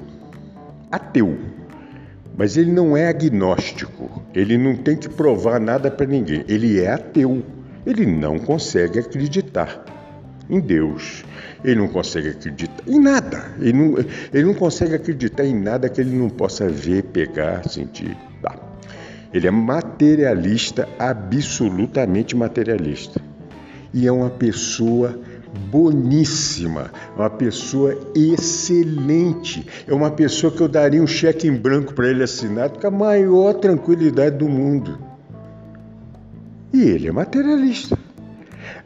Ateu. 0.89 1.37
Mas 2.39 2.57
ele 2.57 2.71
não 2.71 2.97
é 2.97 3.09
agnóstico. 3.09 4.23
Ele 4.33 4.57
não 4.57 4.77
tem 4.77 4.97
que 4.97 5.09
provar 5.09 5.59
nada 5.59 5.91
para 5.91 6.07
ninguém. 6.07 6.45
Ele 6.47 6.81
é 6.81 6.93
ateu. 6.93 7.43
Ele 7.85 8.07
não 8.07 8.39
consegue 8.39 9.01
acreditar 9.01 9.85
em 10.53 10.61
Deus. 10.61 11.25
Ele 11.65 11.77
não 11.77 11.89
consegue 11.89 12.29
acreditar 12.29 12.85
em 12.87 13.01
nada. 13.01 13.53
Ele 13.59 13.73
não, 13.73 13.99
ele 13.99 14.45
não 14.45 14.55
consegue 14.55 14.95
acreditar 14.95 15.45
em 15.45 15.59
nada 15.59 15.89
que 15.89 16.01
ele 16.01 16.15
não 16.15 16.29
possa 16.29 16.69
ver, 16.69 17.05
pegar, 17.05 17.67
sentir. 17.69 18.17
Tá. 18.43 18.55
Ele 19.33 19.47
é 19.47 19.51
materialista, 19.51 20.87
absolutamente 20.99 22.37
materialista. 22.37 23.21
E 23.95 24.07
é 24.07 24.13
uma 24.13 24.29
pessoa 24.29 25.19
boníssima, 25.71 26.91
uma 27.17 27.31
pessoa 27.31 27.99
excelente. 28.15 29.67
É 29.87 29.95
uma 29.95 30.11
pessoa 30.11 30.53
que 30.53 30.61
eu 30.61 30.69
daria 30.69 31.03
um 31.03 31.07
cheque 31.07 31.49
em 31.49 31.55
branco 31.55 31.95
para 31.95 32.09
ele 32.09 32.23
assinar 32.23 32.69
com 32.71 32.87
a 32.87 32.91
maior 32.91 33.55
tranquilidade 33.55 34.37
do 34.37 34.49
mundo. 34.49 34.99
E 36.73 36.83
ele 36.83 37.09
é 37.09 37.13
materialista. 37.13 38.02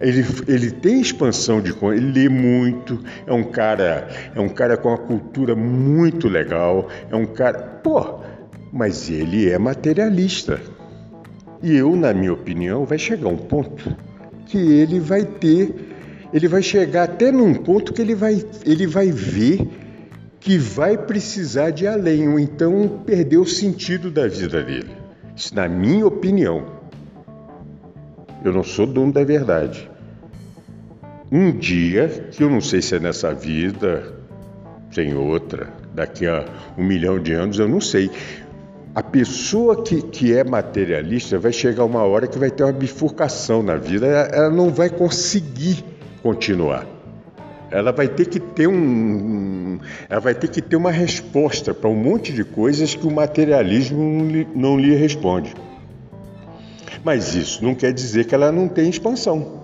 Ele, 0.00 0.24
ele 0.48 0.70
tem 0.70 1.00
expansão 1.00 1.60
de 1.60 1.70
ele 1.70 2.12
lê 2.12 2.28
muito, 2.28 3.02
é 3.26 3.32
um 3.32 3.44
cara, 3.44 4.08
é 4.34 4.40
um 4.40 4.48
cara 4.48 4.76
com 4.76 4.88
uma 4.88 4.98
cultura 4.98 5.54
muito 5.54 6.28
legal, 6.28 6.88
é 7.10 7.16
um 7.16 7.26
cara, 7.26 7.58
pô, 7.82 8.20
mas 8.72 9.10
ele 9.10 9.48
é 9.50 9.58
materialista. 9.58 10.60
E 11.62 11.74
eu, 11.74 11.96
na 11.96 12.12
minha 12.12 12.32
opinião, 12.32 12.84
vai 12.84 12.98
chegar 12.98 13.28
um 13.28 13.36
ponto 13.36 13.96
que 14.46 14.58
ele 14.58 15.00
vai 15.00 15.24
ter, 15.24 15.74
ele 16.32 16.46
vai 16.46 16.62
chegar 16.62 17.04
até 17.04 17.32
num 17.32 17.54
ponto 17.54 17.92
que 17.92 18.02
ele 18.02 18.14
vai, 18.14 18.44
ele 18.64 18.86
vai 18.86 19.10
ver 19.10 19.66
que 20.38 20.58
vai 20.58 20.96
precisar 20.96 21.70
de 21.70 21.88
além, 21.88 22.28
ou 22.28 22.38
então 22.38 23.02
perder 23.04 23.38
o 23.38 23.44
sentido 23.44 24.10
da 24.12 24.28
vida 24.28 24.62
dele. 24.62 24.90
Isso 25.34 25.54
na 25.54 25.68
minha 25.68 26.06
opinião. 26.06 26.75
Eu 28.46 28.52
não 28.52 28.62
sou 28.62 28.86
dono 28.86 29.12
da 29.12 29.24
verdade. 29.24 29.90
Um 31.32 31.50
dia, 31.50 32.28
que 32.30 32.44
eu 32.44 32.48
não 32.48 32.60
sei 32.60 32.80
se 32.80 32.94
é 32.94 33.00
nessa 33.00 33.34
vida, 33.34 34.14
tem 34.94 35.16
outra, 35.16 35.68
daqui 35.92 36.28
a 36.28 36.44
um 36.78 36.84
milhão 36.84 37.20
de 37.20 37.32
anos, 37.32 37.58
eu 37.58 37.66
não 37.66 37.80
sei. 37.80 38.08
A 38.94 39.02
pessoa 39.02 39.82
que, 39.82 40.00
que 40.00 40.32
é 40.32 40.44
materialista 40.44 41.40
vai 41.40 41.52
chegar 41.52 41.84
uma 41.84 42.04
hora 42.04 42.28
que 42.28 42.38
vai 42.38 42.48
ter 42.48 42.62
uma 42.62 42.72
bifurcação 42.72 43.64
na 43.64 43.74
vida, 43.74 44.06
ela, 44.06 44.28
ela 44.28 44.50
não 44.50 44.70
vai 44.70 44.90
conseguir 44.90 45.84
continuar. 46.22 46.86
Ela 47.68 47.90
vai 47.90 48.06
ter 48.06 48.26
que 48.26 48.38
ter 48.38 48.68
um, 48.68 49.80
ela 50.08 50.20
vai 50.20 50.36
ter 50.36 50.46
que 50.46 50.62
ter 50.62 50.76
uma 50.76 50.92
resposta 50.92 51.74
para 51.74 51.90
um 51.90 51.96
monte 51.96 52.32
de 52.32 52.44
coisas 52.44 52.94
que 52.94 53.08
o 53.08 53.10
materialismo 53.10 54.00
não 54.00 54.28
lhe, 54.28 54.48
não 54.54 54.78
lhe 54.78 54.94
responde. 54.94 55.52
Mas 57.06 57.36
isso 57.36 57.62
não 57.62 57.72
quer 57.72 57.92
dizer 57.92 58.24
que 58.24 58.34
ela 58.34 58.50
não 58.50 58.66
tem 58.66 58.90
expansão. 58.90 59.62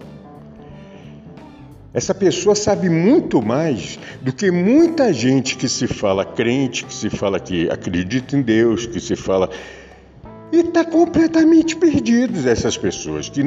Essa 1.92 2.14
pessoa 2.14 2.54
sabe 2.54 2.88
muito 2.88 3.42
mais 3.42 3.98
do 4.20 4.32
que 4.32 4.48
muita 4.52 5.12
gente 5.12 5.56
que 5.56 5.68
se 5.68 5.88
fala 5.88 6.24
crente, 6.24 6.84
que 6.84 6.94
se 6.94 7.10
fala 7.10 7.40
que 7.40 7.68
acredita 7.68 8.36
em 8.36 8.42
Deus, 8.42 8.86
que 8.86 9.00
se 9.00 9.16
fala. 9.16 9.50
E 10.52 10.58
está 10.58 10.84
completamente 10.84 11.74
perdidos 11.74 12.46
essas 12.46 12.78
pessoas 12.78 13.28
que 13.28 13.42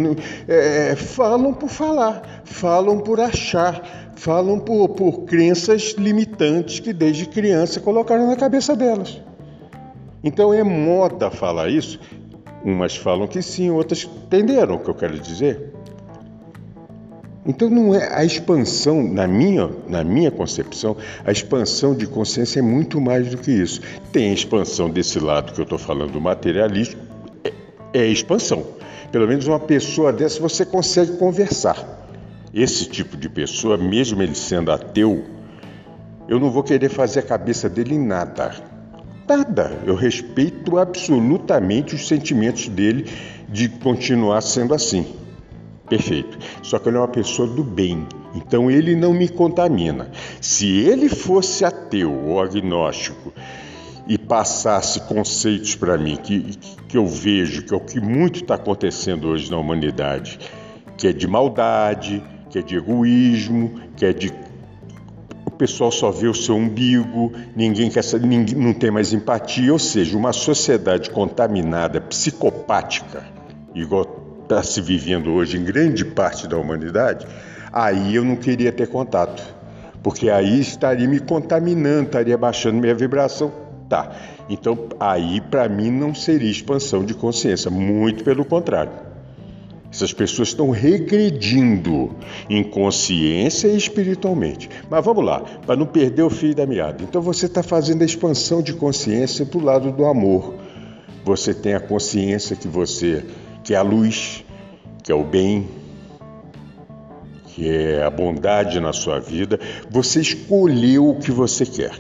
é, 0.46 0.94
falam 0.98 1.54
por 1.54 1.70
falar, 1.70 2.44
falam 2.44 3.00
por 3.00 3.22
achar, 3.22 4.12
falam 4.18 4.60
por, 4.60 4.90
por 4.90 5.20
crenças 5.24 5.96
limitantes 5.98 6.82
que 6.82 6.92
desde 6.92 7.28
criança 7.28 7.80
colocaram 7.80 8.28
na 8.28 8.36
cabeça 8.36 8.76
delas. 8.76 9.22
Então 10.22 10.54
é 10.54 10.64
moda 10.64 11.32
falar 11.32 11.70
isso 11.70 11.98
Umas 12.66 12.96
falam 12.96 13.28
que 13.28 13.44
sim, 13.44 13.70
outras 13.70 14.06
entenderam 14.06 14.76
o 14.76 14.80
que 14.80 14.90
eu 14.90 14.96
quero 14.96 15.20
dizer. 15.20 15.72
Então 17.46 17.70
não 17.70 17.94
é 17.94 18.12
a 18.12 18.26
expansão, 18.26 19.04
na 19.04 19.28
minha, 19.28 19.70
na 19.88 20.04
minha 20.04 20.32
concepção, 20.32 20.98
a 21.24 21.32
expansão 21.32 21.94
de 21.94 22.08
consciência 22.08 22.58
é 22.58 22.64
muito 22.64 23.00
mais 23.00 23.30
do 23.30 23.38
que 23.38 23.52
isso. 23.52 23.82
Tem 24.12 24.32
a 24.32 24.34
expansão 24.34 24.90
desse 24.90 25.20
lado 25.20 25.54
que 25.54 25.62
eu 25.62 25.64
estou 25.64 25.78
falando, 25.78 26.14
do 26.14 26.20
materialismo, 26.20 27.00
é, 27.44 27.54
é 27.94 28.08
expansão. 28.08 28.66
Pelo 29.12 29.28
menos 29.28 29.46
uma 29.46 29.60
pessoa 29.60 30.12
dessa 30.12 30.40
você 30.40 30.66
consegue 30.66 31.18
conversar. 31.18 31.78
Esse 32.52 32.90
tipo 32.90 33.16
de 33.16 33.30
pessoa, 33.30 33.78
mesmo 33.78 34.24
ele 34.24 34.34
sendo 34.34 34.72
ateu, 34.72 35.24
Eu 36.28 36.40
não 36.40 36.50
vou 36.50 36.64
querer 36.64 36.90
fazer 36.90 37.20
a 37.20 37.24
cabeça 37.24 37.70
dele 37.70 37.94
em 37.94 38.04
nada. 38.04 38.75
Nada. 39.28 39.82
Eu 39.86 39.96
respeito 39.96 40.78
absolutamente 40.78 41.96
os 41.96 42.08
sentimentos 42.08 42.68
dele 42.68 43.10
de 43.50 43.68
continuar 43.68 44.42
sendo 44.42 44.74
assim. 44.74 45.06
Perfeito. 45.90 46.38
Só 46.62 46.80
que 46.80 46.90
ele 46.90 46.98
é 46.98 47.00
uma 47.00 47.08
pessoa 47.08 47.48
do 47.48 47.64
bem, 47.64 48.08
então 48.34 48.70
ele 48.70 48.96
não 48.96 49.14
me 49.14 49.28
contamina. 49.28 50.12
Se 50.42 50.68
ele 50.68 51.10
fosse 51.10 51.64
ateu 51.64 52.12
ou 52.12 52.42
agnóstico 52.42 53.32
e 54.08 54.18
passasse 54.18 55.00
conceitos 55.02 55.76
para 55.76 55.98
mim 55.98 56.16
que, 56.16 56.58
que 56.88 56.98
eu 56.98 57.08
vejo 57.08 57.64
que 57.64 57.74
é 57.74 57.78
o 57.78 57.80
que 57.80 58.00
muito 58.00 58.42
está 58.42 58.56
acontecendo 58.56 59.28
hoje 59.28 59.50
na 59.50 59.58
humanidade, 59.58 60.40
que 60.98 61.08
é 61.08 61.14
de 61.14 61.28
maldade, 61.28 62.24
que 62.50 62.60
é 62.60 62.62
de 62.62 62.78
egoísmo, 62.78 63.80
que 63.96 64.06
é 64.06 64.14
de 64.14 64.32
o 65.56 65.58
pessoal 65.58 65.90
só 65.90 66.12
vê 66.12 66.28
o 66.28 66.34
seu 66.34 66.54
umbigo, 66.54 67.32
ninguém 67.56 67.90
quer 67.90 68.04
ninguém, 68.20 68.56
não 68.56 68.74
tem 68.74 68.92
mais 68.92 69.14
empatia, 69.14 69.72
ou 69.72 69.80
seja, 69.80 70.18
uma 70.18 70.34
sociedade 70.34 71.10
contaminada, 71.10 72.02
psicopática, 72.02 73.24
igual 73.74 74.06
está 74.44 74.62
se 74.62 74.82
vivendo 74.82 75.32
hoje 75.32 75.58
em 75.58 75.64
grande 75.64 76.04
parte 76.04 76.46
da 76.46 76.58
humanidade, 76.58 77.26
aí 77.72 78.16
eu 78.16 78.26
não 78.26 78.36
queria 78.36 78.70
ter 78.70 78.88
contato, 78.88 79.42
porque 80.04 80.30
aí 80.30 80.60
estaria 80.60 81.08
me 81.08 81.22
contaminando, 81.22 82.08
estaria 82.08 82.38
baixando 82.38 82.78
minha 82.78 82.94
vibração. 82.94 83.50
Tá. 83.88 84.12
Então, 84.50 84.90
aí 85.00 85.40
para 85.40 85.70
mim 85.70 85.90
não 85.90 86.14
seria 86.14 86.52
expansão 86.52 87.06
de 87.06 87.14
consciência, 87.14 87.72
muito 87.72 88.26
pelo 88.26 88.44
contrário. 88.44 88.92
Essas 89.96 90.12
pessoas 90.12 90.50
estão 90.50 90.72
regredindo 90.72 92.14
em 92.50 92.62
consciência 92.62 93.70
e 93.70 93.78
espiritualmente. 93.78 94.70
Mas 94.90 95.06
vamos 95.06 95.24
lá, 95.24 95.40
para 95.40 95.78
não 95.78 95.86
perder 95.86 96.22
o 96.24 96.30
fio 96.30 96.54
da 96.54 96.66
meada. 96.66 97.02
Então 97.02 97.22
você 97.22 97.46
está 97.46 97.64
fazendo 97.64 98.02
a 98.02 98.06
expansão 98.06 98.62
de 98.62 98.74
consciência 98.74 99.46
para 99.46 99.58
o 99.58 99.64
lado 99.64 99.94
do 99.94 100.04
amor. 100.04 100.54
Você 101.24 101.54
tem 101.54 101.76
a 101.76 101.80
consciência 101.80 102.58
que 102.58 102.68
você 102.68 103.24
que 103.64 103.74
é 103.74 103.78
a 103.78 103.82
luz, 103.82 104.44
que 105.02 105.14
é 105.14 105.16
o 105.16 105.24
bem, 105.24 105.70
que 107.48 107.70
é 107.70 108.04
a 108.04 108.10
bondade 108.10 108.82
na 108.82 108.92
sua 108.92 109.18
vida, 109.22 109.58
você 109.90 110.20
escolheu 110.20 111.08
o 111.08 111.20
que 111.20 111.32
você 111.32 111.66
quer. 111.66 111.96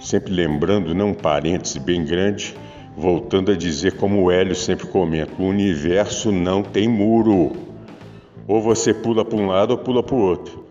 Sempre 0.00 0.32
lembrando, 0.32 0.92
não 0.92 1.10
um 1.10 1.14
parêntese 1.14 1.78
bem 1.78 2.04
grande, 2.04 2.52
voltando 2.96 3.52
a 3.52 3.56
dizer 3.56 3.96
como 3.96 4.22
o 4.22 4.30
Hélio 4.30 4.54
sempre 4.54 4.86
comenta: 4.86 5.32
o 5.38 5.46
universo 5.46 6.30
não 6.30 6.62
tem 6.62 6.88
muro. 6.88 7.52
Ou 8.46 8.60
você 8.60 8.92
pula 8.92 9.24
para 9.24 9.38
um 9.38 9.46
lado 9.46 9.70
ou 9.70 9.78
pula 9.78 10.02
para 10.02 10.14
o 10.14 10.20
outro. 10.20 10.64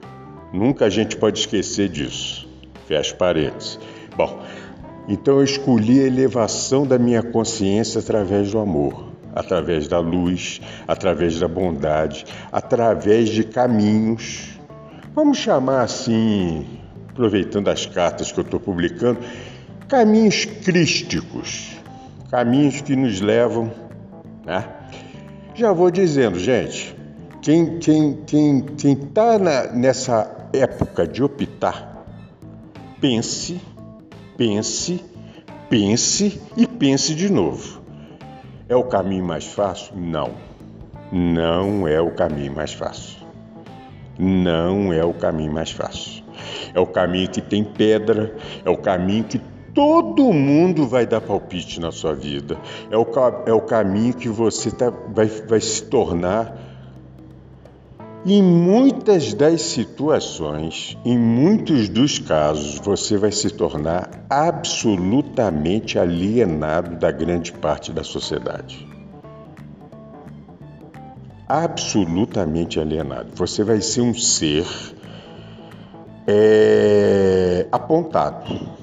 Nunca 0.54 0.86
a 0.86 0.90
gente 0.90 1.16
pode 1.16 1.40
esquecer 1.40 1.88
disso. 1.88 2.48
Fecha 2.86 3.16
parênteses. 3.16 3.80
Bom, 4.16 4.42
então 5.08 5.38
eu 5.38 5.44
escolhi 5.44 6.02
a 6.02 6.08
elevação 6.08 6.86
da 6.86 7.00
minha 7.00 7.24
consciência 7.24 8.00
através 8.00 8.52
do 8.52 8.60
amor 8.60 9.12
através 9.34 9.88
da 9.88 10.00
luz, 10.00 10.62
através 10.88 11.40
da 11.40 11.48
bondade, 11.48 12.26
através 12.52 13.30
de 13.30 13.44
caminhos. 13.44 14.60
Vamos 15.14 15.38
chamar 15.38 15.82
assim, 15.84 16.66
aproveitando 17.10 17.70
as 17.70 17.86
cartas 17.86 18.32
que 18.32 18.40
eu 18.40 18.44
estou 18.44 18.60
publicando, 18.60 19.20
caminhos 19.88 20.46
crísticos, 20.46 21.81
caminhos 22.32 22.80
que 22.80 22.96
nos 22.96 23.20
levam. 23.20 23.70
Né? 24.46 24.66
Já 25.54 25.74
vou 25.74 25.92
dizendo, 25.92 26.40
gente, 26.40 26.96
quem 27.42 27.78
está 27.78 27.80
quem, 27.80 28.14
quem, 28.26 28.62
quem 28.62 28.96
tá 28.96 29.38
nessa 29.74 30.48
época 30.54 31.06
de 31.06 31.22
optar, 31.22 32.06
pense, 33.02 33.60
pense, 34.38 35.04
pense 35.70 36.42
e 36.56 36.66
pense 36.66 37.14
de 37.14 37.30
novo. 37.32 37.82
É 38.70 38.76
o 38.76 38.86
caminho 38.86 39.26
mais 39.26 39.46
fácil? 39.46 39.94
Não. 39.98 40.32
Não 41.12 41.86
é 41.86 42.00
o 42.00 42.12
caminho 42.12 42.56
mais 42.56 42.72
fácil. 42.72 43.20
Não 44.18 44.94
é 44.94 45.04
o 45.04 45.14
caminho 45.14 45.52
mais 45.52 45.72
fácil. 45.72 46.24
É 46.74 46.80
o 46.80 46.88
caminho 46.88 47.30
que 47.30 47.42
tem 47.42 47.66
pedra, 47.66 48.34
é 48.64 48.70
o 48.70 48.78
caminho 48.78 49.26
que 49.26 49.42
todo 49.74 50.01
mundo 50.34 50.88
vai 50.88 51.06
dar 51.06 51.22
palpite 51.22 51.80
na 51.80 51.92
sua 51.92 52.14
vida. 52.14 52.58
É 52.90 52.98
o, 52.98 53.06
é 53.46 53.54
o 53.54 53.62
caminho 53.62 54.14
que 54.14 54.30
você 54.30 54.72
tá, 54.72 54.90
vai, 54.90 55.28
vai 55.28 55.60
se 55.62 55.84
tornar 55.84 56.72
em 58.24 58.44
muitas 58.44 59.34
das 59.34 59.62
situações, 59.64 60.96
em 61.04 61.18
muitos 61.18 61.90
dos 61.90 62.20
casos, 62.20 62.78
você 62.78 63.18
vai 63.18 63.32
se 63.32 63.50
tornar 63.50 64.12
absolutamente 64.30 65.98
alienado 65.98 66.98
da 66.98 67.12
grande 67.12 67.52
parte 67.52 67.92
da 67.92 68.04
sociedade. 68.04 68.88
Absolutamente 71.48 72.80
alienado. 72.80 73.32
Você 73.36 73.64
vai 73.64 73.82
ser 73.82 74.02
um 74.02 74.14
ser 74.14 74.68
é, 76.28 77.66
apontado. 77.72 78.81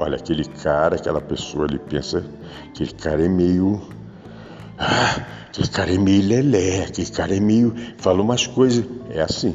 Olha, 0.00 0.16
aquele 0.16 0.44
cara, 0.44 0.96
aquela 0.96 1.20
pessoa 1.20 1.66
ali 1.66 1.78
pensa, 1.78 2.24
aquele 2.70 2.92
cara 2.92 3.24
é 3.24 3.28
meio. 3.28 3.80
Ah, 4.78 5.26
Aquele 5.50 5.68
cara 5.68 5.92
é 5.92 5.98
meio 5.98 6.22
lelé, 6.28 6.84
aquele 6.84 7.10
cara 7.10 7.36
é 7.36 7.40
meio. 7.40 7.74
Falou 7.98 8.24
umas 8.24 8.46
coisas. 8.46 8.84
É 9.10 9.20
assim. 9.20 9.52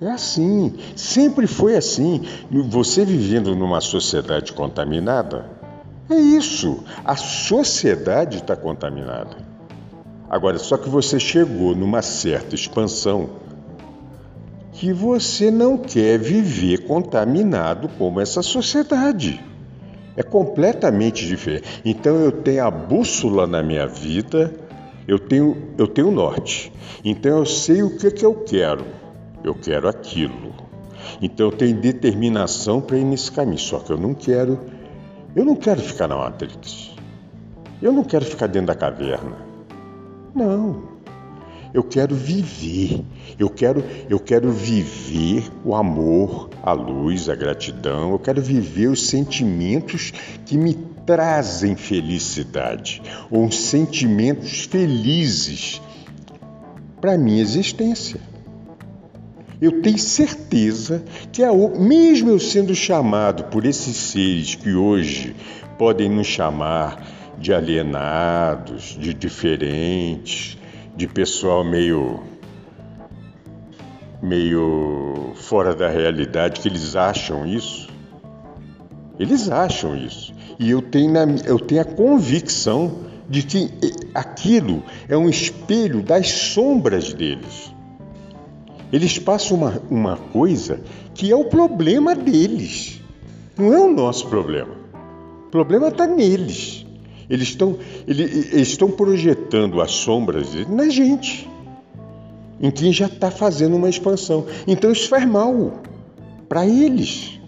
É 0.00 0.08
assim. 0.08 0.72
Sempre 0.94 1.48
foi 1.48 1.76
assim. 1.76 2.22
Você 2.68 3.04
vivendo 3.04 3.56
numa 3.56 3.80
sociedade 3.80 4.52
contaminada, 4.52 5.46
é 6.08 6.14
isso. 6.14 6.84
A 7.04 7.16
sociedade 7.16 8.36
está 8.36 8.54
contaminada. 8.54 9.36
Agora, 10.30 10.58
só 10.58 10.76
que 10.76 10.88
você 10.88 11.18
chegou 11.18 11.74
numa 11.74 12.00
certa 12.00 12.54
expansão 12.54 13.30
que 14.84 14.92
você 14.92 15.50
não 15.50 15.78
quer 15.78 16.18
viver 16.18 16.86
contaminado 16.86 17.88
como 17.96 18.20
essa 18.20 18.42
sociedade. 18.42 19.42
É 20.14 20.22
completamente 20.22 21.26
diferente. 21.26 21.80
Então 21.86 22.16
eu 22.16 22.30
tenho 22.30 22.66
a 22.66 22.70
bússola 22.70 23.46
na 23.46 23.62
minha 23.62 23.86
vida 23.86 24.52
eu 25.08 25.18
tenho, 25.18 25.74
eu 25.78 25.86
tenho 25.86 26.10
norte. 26.10 26.70
Então 27.02 27.38
eu 27.38 27.46
sei 27.46 27.82
o 27.82 27.96
que, 27.96 28.10
que 28.10 28.26
eu 28.26 28.34
quero. 28.34 28.84
Eu 29.42 29.54
quero 29.54 29.88
aquilo. 29.88 30.52
Então 31.20 31.46
eu 31.46 31.52
tenho 31.52 31.80
determinação 31.80 32.82
para 32.82 32.98
ir 32.98 33.04
nesse 33.04 33.32
caminho. 33.32 33.58
Só 33.58 33.78
que 33.78 33.90
eu 33.90 33.96
não 33.96 34.12
quero. 34.12 34.60
Eu 35.34 35.46
não 35.46 35.56
quero 35.56 35.80
ficar 35.80 36.08
na 36.08 36.16
Matrix. 36.16 36.94
Eu 37.80 37.90
não 37.90 38.04
quero 38.04 38.26
ficar 38.26 38.48
dentro 38.48 38.66
da 38.66 38.74
caverna. 38.74 39.36
Não. 40.34 40.93
Eu 41.74 41.82
quero 41.82 42.14
viver. 42.14 43.04
Eu 43.36 43.50
quero, 43.50 43.84
eu 44.08 44.20
quero 44.20 44.52
viver 44.52 45.50
o 45.64 45.74
amor, 45.74 46.48
a 46.62 46.72
luz, 46.72 47.28
a 47.28 47.34
gratidão. 47.34 48.12
Eu 48.12 48.18
quero 48.20 48.40
viver 48.40 48.86
os 48.86 49.08
sentimentos 49.08 50.12
que 50.46 50.56
me 50.56 50.74
trazem 51.04 51.74
felicidade 51.74 53.02
ou 53.28 53.50
sentimentos 53.50 54.60
felizes 54.60 55.82
para 57.00 57.18
minha 57.18 57.42
existência. 57.42 58.20
Eu 59.60 59.82
tenho 59.82 59.98
certeza 59.98 61.02
que, 61.32 61.42
a, 61.42 61.52
mesmo 61.52 62.30
eu 62.30 62.38
sendo 62.38 62.72
chamado 62.74 63.44
por 63.44 63.64
esses 63.64 63.96
seres 63.96 64.54
que 64.54 64.74
hoje 64.74 65.34
podem 65.76 66.08
nos 66.08 66.28
chamar 66.28 67.04
de 67.36 67.52
alienados, 67.52 68.96
de 68.98 69.12
diferentes, 69.12 70.56
de 70.96 71.06
pessoal 71.06 71.64
meio 71.64 72.20
meio 74.22 75.32
fora 75.34 75.74
da 75.74 75.88
realidade, 75.88 76.60
que 76.60 76.68
eles 76.68 76.96
acham 76.96 77.46
isso. 77.46 77.88
Eles 79.18 79.50
acham 79.50 79.94
isso. 79.94 80.32
E 80.58 80.70
eu 80.70 80.80
tenho, 80.80 81.12
na, 81.12 81.26
eu 81.44 81.58
tenho 81.58 81.82
a 81.82 81.84
convicção 81.84 83.00
de 83.28 83.42
que 83.42 83.70
aquilo 84.14 84.82
é 85.08 85.16
um 85.16 85.28
espelho 85.28 86.02
das 86.02 86.28
sombras 86.30 87.12
deles. 87.12 87.72
Eles 88.92 89.18
passam 89.18 89.56
uma, 89.58 89.82
uma 89.90 90.16
coisa 90.16 90.80
que 91.14 91.30
é 91.30 91.36
o 91.36 91.44
problema 91.44 92.14
deles, 92.14 93.00
não 93.58 93.72
é 93.72 93.80
o 93.80 93.92
nosso 93.92 94.28
problema. 94.28 94.74
O 95.46 95.50
problema 95.50 95.88
está 95.88 96.06
neles. 96.06 96.83
Eles 97.28 97.48
estão, 97.48 97.76
eles, 98.06 98.52
estão 98.54 98.90
projetando 98.90 99.80
as 99.80 99.90
sombras 99.90 100.48
na 100.68 100.88
gente, 100.88 101.48
em 102.60 102.70
quem 102.70 102.92
já 102.92 103.06
está 103.06 103.30
fazendo 103.30 103.76
uma 103.76 103.88
expansão. 103.88 104.46
Então 104.66 104.90
isso 104.90 105.08
faz 105.08 105.26
mal 105.26 105.82
para 106.48 106.66
eles. 106.66 107.40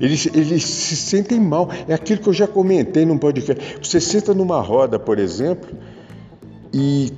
Eles, 0.00 0.26
eles 0.34 0.64
se 0.64 0.96
sentem 0.96 1.38
mal. 1.38 1.68
É 1.86 1.94
aquilo 1.94 2.20
que 2.20 2.28
eu 2.28 2.32
já 2.32 2.46
comentei 2.46 3.04
num 3.04 3.18
podcast. 3.18 3.78
Você 3.82 4.00
senta 4.00 4.32
numa 4.32 4.60
roda, 4.60 4.98
por 4.98 5.18
exemplo, 5.18 5.68
e 6.72 7.12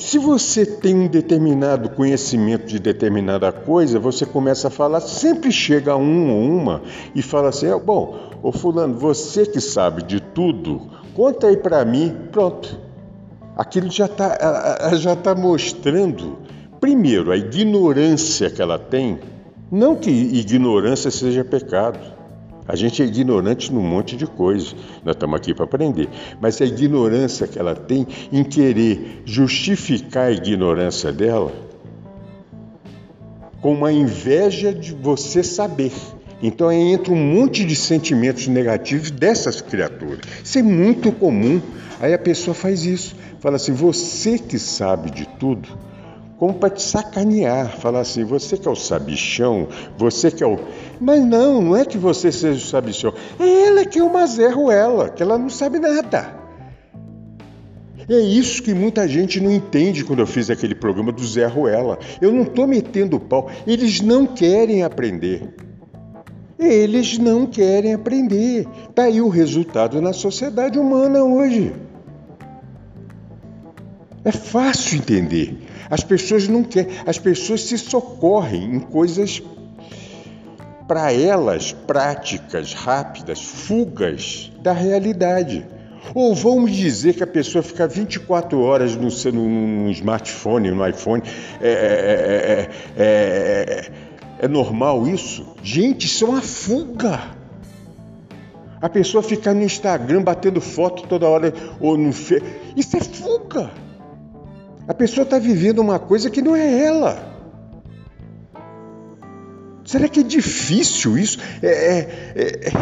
Se 0.00 0.16
você 0.16 0.64
tem 0.64 0.94
um 0.94 1.06
determinado 1.06 1.90
conhecimento 1.90 2.66
de 2.66 2.78
determinada 2.78 3.52
coisa, 3.52 4.00
você 4.00 4.24
começa 4.24 4.68
a 4.68 4.70
falar, 4.70 5.02
sempre 5.02 5.52
chega 5.52 5.94
um 5.94 6.32
ou 6.32 6.42
uma 6.42 6.82
e 7.14 7.20
fala 7.20 7.50
assim: 7.50 7.66
bom, 7.84 8.18
ô 8.42 8.50
fulano, 8.50 8.94
você 8.94 9.44
que 9.44 9.60
sabe 9.60 10.02
de 10.02 10.18
tudo, 10.18 10.90
conta 11.14 11.48
aí 11.48 11.56
para 11.56 11.84
mim, 11.84 12.16
pronto. 12.30 12.78
Aquilo 13.56 13.90
já 13.90 14.06
está 14.06 14.94
já 14.96 15.14
tá 15.14 15.34
mostrando, 15.34 16.38
primeiro, 16.80 17.30
a 17.30 17.36
ignorância 17.36 18.50
que 18.50 18.62
ela 18.62 18.78
tem, 18.78 19.18
não 19.70 19.94
que 19.96 20.10
ignorância 20.10 21.10
seja 21.10 21.44
pecado. 21.44 21.98
A 22.66 22.76
gente 22.76 23.02
é 23.02 23.04
ignorante 23.04 23.72
num 23.72 23.82
monte 23.82 24.16
de 24.16 24.26
coisas, 24.26 24.76
nós 25.04 25.16
estamos 25.16 25.36
aqui 25.36 25.52
para 25.52 25.64
aprender. 25.64 26.08
Mas 26.40 26.60
a 26.60 26.64
ignorância 26.64 27.46
que 27.48 27.58
ela 27.58 27.74
tem 27.74 28.06
em 28.30 28.44
querer 28.44 29.22
justificar 29.24 30.28
a 30.28 30.32
ignorância 30.32 31.12
dela 31.12 31.52
com 33.60 33.72
uma 33.72 33.92
inveja 33.92 34.72
de 34.72 34.94
você 34.94 35.42
saber. 35.42 35.92
Então 36.42 36.72
entra 36.72 37.12
um 37.12 37.16
monte 37.16 37.64
de 37.64 37.76
sentimentos 37.76 38.46
negativos 38.46 39.10
dessas 39.10 39.60
criaturas. 39.60 40.20
Isso 40.42 40.58
é 40.58 40.62
muito 40.62 41.12
comum. 41.12 41.60
Aí 42.00 42.14
a 42.14 42.18
pessoa 42.18 42.54
faz 42.54 42.84
isso. 42.84 43.14
Fala 43.40 43.56
assim: 43.56 43.72
você 43.72 44.38
que 44.38 44.58
sabe 44.58 45.10
de 45.10 45.26
tudo, 45.38 45.68
como 46.38 46.54
para 46.54 46.70
te 46.70 46.82
sacanear, 46.82 47.76
falar 47.76 48.00
assim: 48.00 48.24
você 48.24 48.56
que 48.56 48.66
é 48.66 48.70
o 48.70 48.76
sabichão, 48.76 49.68
você 49.98 50.30
que 50.30 50.42
é 50.42 50.46
o. 50.46 50.58
Mas 50.98 51.22
não, 51.22 51.60
não 51.60 51.76
é 51.76 51.84
que 51.84 51.98
você 51.98 52.32
seja 52.32 52.58
o 52.58 52.68
sabichão, 52.68 53.12
é 53.38 53.66
ela 53.66 53.84
que 53.84 54.00
o 54.00 54.10
mazerro, 54.10 54.70
ela, 54.70 55.10
que 55.10 55.22
ela 55.22 55.36
não 55.36 55.50
sabe 55.50 55.78
nada. 55.78 56.40
É 58.08 58.18
isso 58.18 58.62
que 58.62 58.74
muita 58.74 59.06
gente 59.06 59.40
não 59.40 59.52
entende 59.52 60.02
quando 60.02 60.18
eu 60.18 60.26
fiz 60.26 60.50
aquele 60.50 60.74
programa 60.74 61.12
do 61.12 61.24
Zé 61.24 61.46
Ruela. 61.46 61.96
Eu 62.20 62.32
não 62.32 62.42
estou 62.42 62.66
metendo 62.66 63.20
pau, 63.20 63.48
eles 63.66 64.00
não 64.00 64.26
querem 64.26 64.82
aprender. 64.82 65.54
Eles 66.60 67.16
não 67.16 67.46
querem 67.46 67.94
aprender. 67.94 68.68
Está 68.88 69.04
aí 69.04 69.20
o 69.20 69.28
resultado 69.28 70.00
na 70.02 70.12
sociedade 70.12 70.78
humana 70.78 71.24
hoje. 71.24 71.72
É 74.22 74.30
fácil 74.30 74.98
entender. 74.98 75.66
As 75.88 76.04
pessoas 76.04 76.46
não 76.46 76.62
querem, 76.62 76.92
as 77.06 77.18
pessoas 77.18 77.62
se 77.62 77.78
socorrem 77.78 78.76
em 78.76 78.78
coisas 78.78 79.42
para 80.86 81.12
elas 81.12 81.72
práticas, 81.72 82.74
rápidas, 82.74 83.40
fugas 83.40 84.52
da 84.60 84.72
realidade. 84.72 85.66
Ou 86.14 86.34
vamos 86.34 86.72
dizer 86.72 87.14
que 87.14 87.22
a 87.22 87.26
pessoa 87.26 87.62
fica 87.62 87.86
24 87.86 88.60
horas 88.60 88.96
no, 88.96 89.08
no, 89.32 89.48
no 89.84 89.90
smartphone, 89.90 90.70
no 90.70 90.86
iPhone. 90.86 91.22
É, 91.60 92.68
é, 92.96 93.02
é, 93.02 93.90
é, 94.40 94.48
normal 94.48 95.06
isso? 95.06 95.46
Gente, 95.62 96.06
isso 96.06 96.24
é 96.24 96.28
uma 96.28 96.42
fuga. 96.42 97.20
A 98.80 98.88
pessoa 98.88 99.22
ficar 99.22 99.52
no 99.52 99.62
Instagram 99.62 100.22
batendo 100.22 100.60
foto 100.60 101.06
toda 101.06 101.28
hora 101.28 101.52
ou 101.78 101.98
no. 101.98 102.08
Isso 102.08 102.96
é 102.96 103.00
fuga. 103.00 103.70
A 104.88 104.94
pessoa 104.94 105.24
está 105.24 105.38
vivendo 105.38 105.80
uma 105.80 105.98
coisa 105.98 106.30
que 106.30 106.40
não 106.40 106.56
é 106.56 106.82
ela. 106.84 107.30
Será 109.84 110.08
que 110.08 110.20
é 110.20 110.22
difícil 110.22 111.18
isso? 111.18 111.38
É, 111.62 111.68
é, 111.68 112.00
é... 112.36 112.72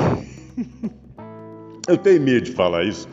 Eu 1.88 1.96
tenho 1.96 2.20
medo 2.20 2.44
de 2.44 2.52
falar 2.52 2.84
isso, 2.84 3.08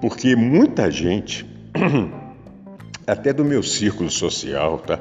porque 0.00 0.36
muita 0.36 0.90
gente, 0.90 1.46
até 3.06 3.32
do 3.32 3.42
meu 3.44 3.62
círculo 3.62 4.10
social, 4.10 4.78
tá? 4.78 5.00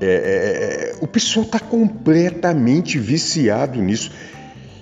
É, 0.00 0.06
é, 0.06 0.98
é 1.00 1.04
o 1.04 1.06
pessoal 1.06 1.44
está 1.44 1.58
completamente 1.60 2.98
viciado 2.98 3.80
nisso. 3.80 4.10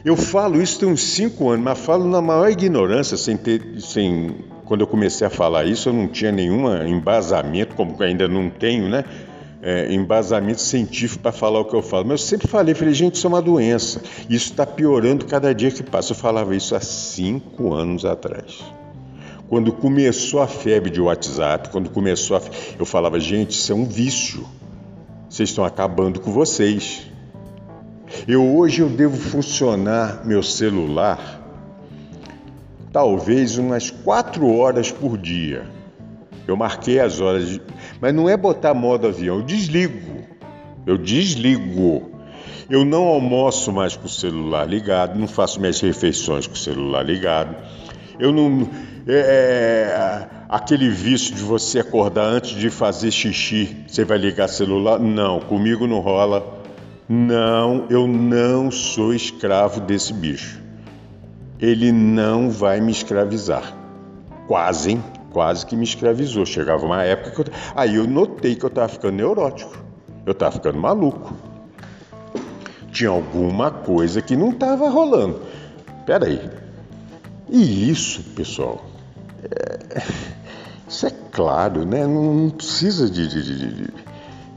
Eu 0.04 0.16
falo 0.16 0.62
isso 0.62 0.78
tem 0.78 0.88
uns 0.88 1.02
cinco 1.02 1.50
anos, 1.50 1.64
mas 1.64 1.78
falo 1.78 2.08
na 2.08 2.22
maior 2.22 2.48
ignorância, 2.48 3.16
sem 3.16 3.36
ter, 3.36 3.80
sem 3.80 4.36
quando 4.66 4.80
eu 4.82 4.86
comecei 4.86 5.26
a 5.26 5.30
falar 5.30 5.64
isso, 5.64 5.88
eu 5.88 5.92
não 5.92 6.08
tinha 6.08 6.32
nenhum 6.32 6.86
embasamento, 6.86 7.74
como 7.74 8.00
ainda 8.02 8.28
não 8.28 8.50
tenho, 8.50 8.88
né? 8.88 9.04
É, 9.62 9.92
embasamento 9.92 10.60
científico 10.60 11.22
para 11.22 11.32
falar 11.32 11.60
o 11.60 11.64
que 11.64 11.74
eu 11.74 11.82
falo. 11.82 12.06
Mas 12.06 12.20
eu 12.20 12.26
sempre 12.26 12.46
falei, 12.46 12.74
falei, 12.74 12.92
gente, 12.92 13.14
isso 13.14 13.26
é 13.26 13.28
uma 13.28 13.42
doença. 13.42 14.02
Isso 14.28 14.50
está 14.50 14.66
piorando 14.66 15.24
cada 15.24 15.54
dia 15.54 15.70
que 15.70 15.82
passa. 15.82 16.12
Eu 16.12 16.16
falava 16.16 16.54
isso 16.54 16.76
há 16.76 16.80
cinco 16.80 17.72
anos 17.72 18.04
atrás. 18.04 18.62
Quando 19.48 19.72
começou 19.72 20.40
a 20.40 20.46
febre 20.46 20.90
de 20.90 21.00
WhatsApp, 21.00 21.70
quando 21.70 21.88
começou 21.90 22.36
a. 22.36 22.42
Eu 22.78 22.84
falava, 22.84 23.18
gente, 23.18 23.52
isso 23.52 23.72
é 23.72 23.74
um 23.74 23.86
vício. 23.86 24.46
Vocês 25.36 25.50
estão 25.50 25.66
acabando 25.66 26.18
com 26.18 26.32
vocês. 26.32 27.06
Eu 28.26 28.56
hoje 28.56 28.80
eu 28.80 28.88
devo 28.88 29.18
funcionar 29.18 30.24
meu 30.24 30.42
celular 30.42 31.42
talvez 32.90 33.58
umas 33.58 33.90
quatro 33.90 34.50
horas 34.50 34.90
por 34.90 35.18
dia. 35.18 35.66
Eu 36.48 36.56
marquei 36.56 36.98
as 36.98 37.20
horas, 37.20 37.50
de... 37.50 37.60
mas 38.00 38.14
não 38.14 38.30
é 38.30 38.34
botar 38.34 38.72
modo 38.72 39.08
avião, 39.08 39.36
eu 39.36 39.42
desligo. 39.42 40.24
Eu 40.86 40.96
desligo. 40.96 42.12
Eu 42.70 42.82
não 42.86 43.02
almoço 43.04 43.70
mais 43.70 43.94
com 43.94 44.06
o 44.06 44.08
celular 44.08 44.66
ligado, 44.66 45.18
não 45.18 45.28
faço 45.28 45.60
minhas 45.60 45.78
refeições 45.82 46.46
com 46.46 46.54
o 46.54 46.56
celular 46.56 47.02
ligado. 47.02 47.54
Eu 48.18 48.32
não. 48.32 48.68
É, 49.06 49.18
é, 49.18 50.28
aquele 50.48 50.88
vício 50.88 51.34
de 51.34 51.42
você 51.42 51.80
acordar 51.80 52.24
antes 52.24 52.50
de 52.50 52.70
fazer 52.70 53.10
xixi, 53.10 53.84
você 53.86 54.04
vai 54.04 54.18
ligar 54.18 54.48
celular? 54.48 54.98
Não, 54.98 55.40
comigo 55.40 55.86
não 55.86 56.00
rola. 56.00 56.54
Não, 57.08 57.86
eu 57.88 58.06
não 58.06 58.70
sou 58.70 59.14
escravo 59.14 59.80
desse 59.80 60.12
bicho 60.12 60.66
ele 61.60 61.90
não 61.92 62.50
vai 62.50 62.80
me 62.80 62.92
escravizar. 62.92 63.74
Quase, 64.46 64.92
hein? 64.92 65.04
Quase 65.32 65.66
que 65.66 65.76
me 65.76 65.84
escravizou. 65.84 66.46
Chegava 66.46 66.84
uma 66.84 67.02
época 67.02 67.30
que 67.30 67.50
eu... 67.50 67.54
Aí 67.74 67.96
eu 67.96 68.06
notei 68.06 68.54
que 68.54 68.64
eu 68.64 68.68
estava 68.68 68.88
ficando 68.88 69.16
neurótico. 69.16 69.76
Eu 70.24 70.32
estava 70.32 70.52
ficando 70.52 70.78
maluco. 70.78 71.34
Tinha 72.90 73.10
alguma 73.10 73.70
coisa 73.70 74.22
que 74.22 74.36
não 74.36 74.50
estava 74.50 74.88
rolando. 74.88 75.40
Peraí. 76.04 76.40
E 77.48 77.90
isso, 77.90 78.22
pessoal, 78.34 78.84
é... 79.44 80.02
isso 80.88 81.06
é 81.06 81.10
claro, 81.30 81.84
né? 81.84 82.06
Não 82.06 82.50
precisa 82.50 83.08
de. 83.08 83.26
de, 83.28 83.42
de, 83.42 83.74
de... 83.74 83.94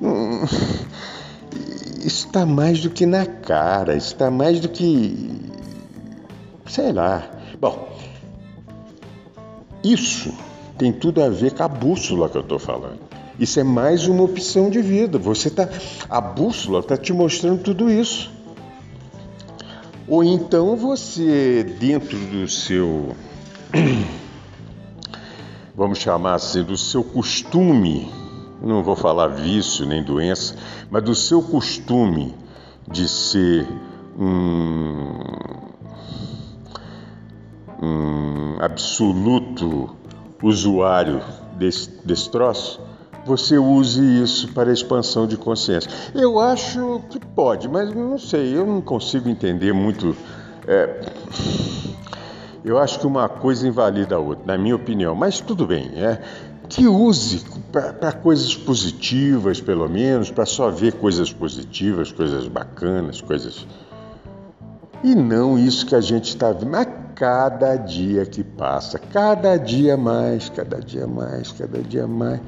Não... 0.02 0.44
Isso 2.00 2.28
está 2.28 2.46
mais 2.46 2.82
do 2.82 2.90
que 2.90 3.06
na 3.06 3.26
cara, 3.26 3.96
isso 3.96 4.14
está 4.14 4.32
mais 4.32 4.60
do 4.62 4.70
que 4.70 5.50
Sei 6.70 6.94
lá. 6.94 7.28
Bom, 7.60 7.90
isso 9.84 10.32
tem 10.78 10.94
tudo 10.94 11.24
a 11.24 11.28
ver 11.28 11.56
com 11.56 11.64
a 11.64 11.68
bússola 11.68 12.30
que 12.30 12.38
eu 12.38 12.42
estou 12.42 12.60
falando. 12.60 13.00
Isso 13.40 13.60
é 13.60 13.64
mais 13.64 14.08
uma 14.08 14.24
opção 14.24 14.70
de 14.70 14.80
vida. 14.80 15.18
Você 15.18 15.50
tá, 15.50 15.68
a 16.08 16.22
bússola 16.22 16.82
está 16.82 16.96
te 16.96 17.12
mostrando 17.12 17.64
tudo 17.64 17.90
isso. 17.90 18.32
Ou 20.10 20.24
então 20.24 20.76
você, 20.76 21.64
dentro 21.64 22.18
do 22.18 22.48
seu, 22.48 23.16
vamos 25.76 26.00
chamar 26.00 26.34
assim, 26.34 26.64
do 26.64 26.76
seu 26.76 27.04
costume, 27.04 28.12
não 28.60 28.84
vou 28.84 28.96
falar 28.96 29.28
vício 29.28 29.86
nem 29.86 30.04
doença, 30.04 30.56
mas 30.90 31.04
do 31.04 31.14
seu 31.14 31.44
costume 31.44 32.36
de 32.92 33.08
ser 33.08 33.68
um 34.18 35.60
um 37.82 38.58
absoluto 38.60 39.96
usuário 40.44 41.22
desse, 41.58 41.90
desse 42.06 42.30
troço, 42.30 42.82
você 43.26 43.58
use 43.58 44.02
isso 44.24 44.52
para 44.54 44.72
expansão 44.72 45.28
de 45.28 45.38
consciência. 45.38 45.90
Eu 46.14 46.40
acho 46.40 47.02
que 47.10 47.20
pode, 47.20 47.68
mas 47.68 47.94
não 47.94 48.18
sei, 48.18 48.56
eu 48.56 48.66
não 48.66 48.82
consigo 48.82 49.30
entender 49.30 49.74
muito. 49.74 50.16
É, 50.68 51.02
eu 52.64 52.78
acho 52.78 53.00
que 53.00 53.08
uma 53.08 53.30
coisa 53.30 53.68
invalida 53.68 54.16
a 54.16 54.20
outra, 54.20 54.46
na 54.46 54.58
minha 54.58 54.76
opinião, 54.76 55.16
mas 55.16 55.40
tudo 55.40 55.66
bem, 55.66 55.92
é 55.96 56.22
que 56.68 56.88
use 56.88 57.44
para 57.72 58.12
coisas 58.12 58.56
positivas, 58.56 59.60
pelo 59.60 59.90
menos, 59.90 60.30
para 60.30 60.46
só 60.46 60.70
ver 60.70 60.94
coisas 60.94 61.34
positivas, 61.34 62.12
coisas 62.12 62.48
bacanas, 62.48 63.22
coisas. 63.22 63.66
E 65.04 65.16
não 65.16 65.58
isso 65.58 65.86
que 65.86 65.96
a 65.96 66.02
gente 66.02 66.30
está 66.30 66.52
vendo 66.52 67.00
cada 67.16 67.76
dia 67.76 68.26
que 68.26 68.44
passa, 68.44 68.98
cada 68.98 69.58
dia 69.58 69.98
mais, 69.98 70.48
cada 70.48 70.80
dia 70.80 71.06
mais, 71.06 71.52
cada 71.52 71.82
dia 71.82 72.08
mais. 72.08 72.40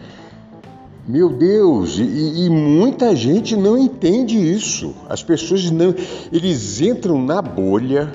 Meu 1.11 1.27
Deus, 1.27 1.97
e, 1.97 2.45
e, 2.45 2.49
muita 2.49 3.13
gente 3.13 3.53
não 3.57 3.77
entende 3.77 4.37
isso. 4.37 4.95
As 5.09 5.21
pessoas 5.21 5.69
não, 5.69 5.93
eles 6.31 6.79
entram 6.79 7.21
na 7.21 7.41
bolha 7.41 8.09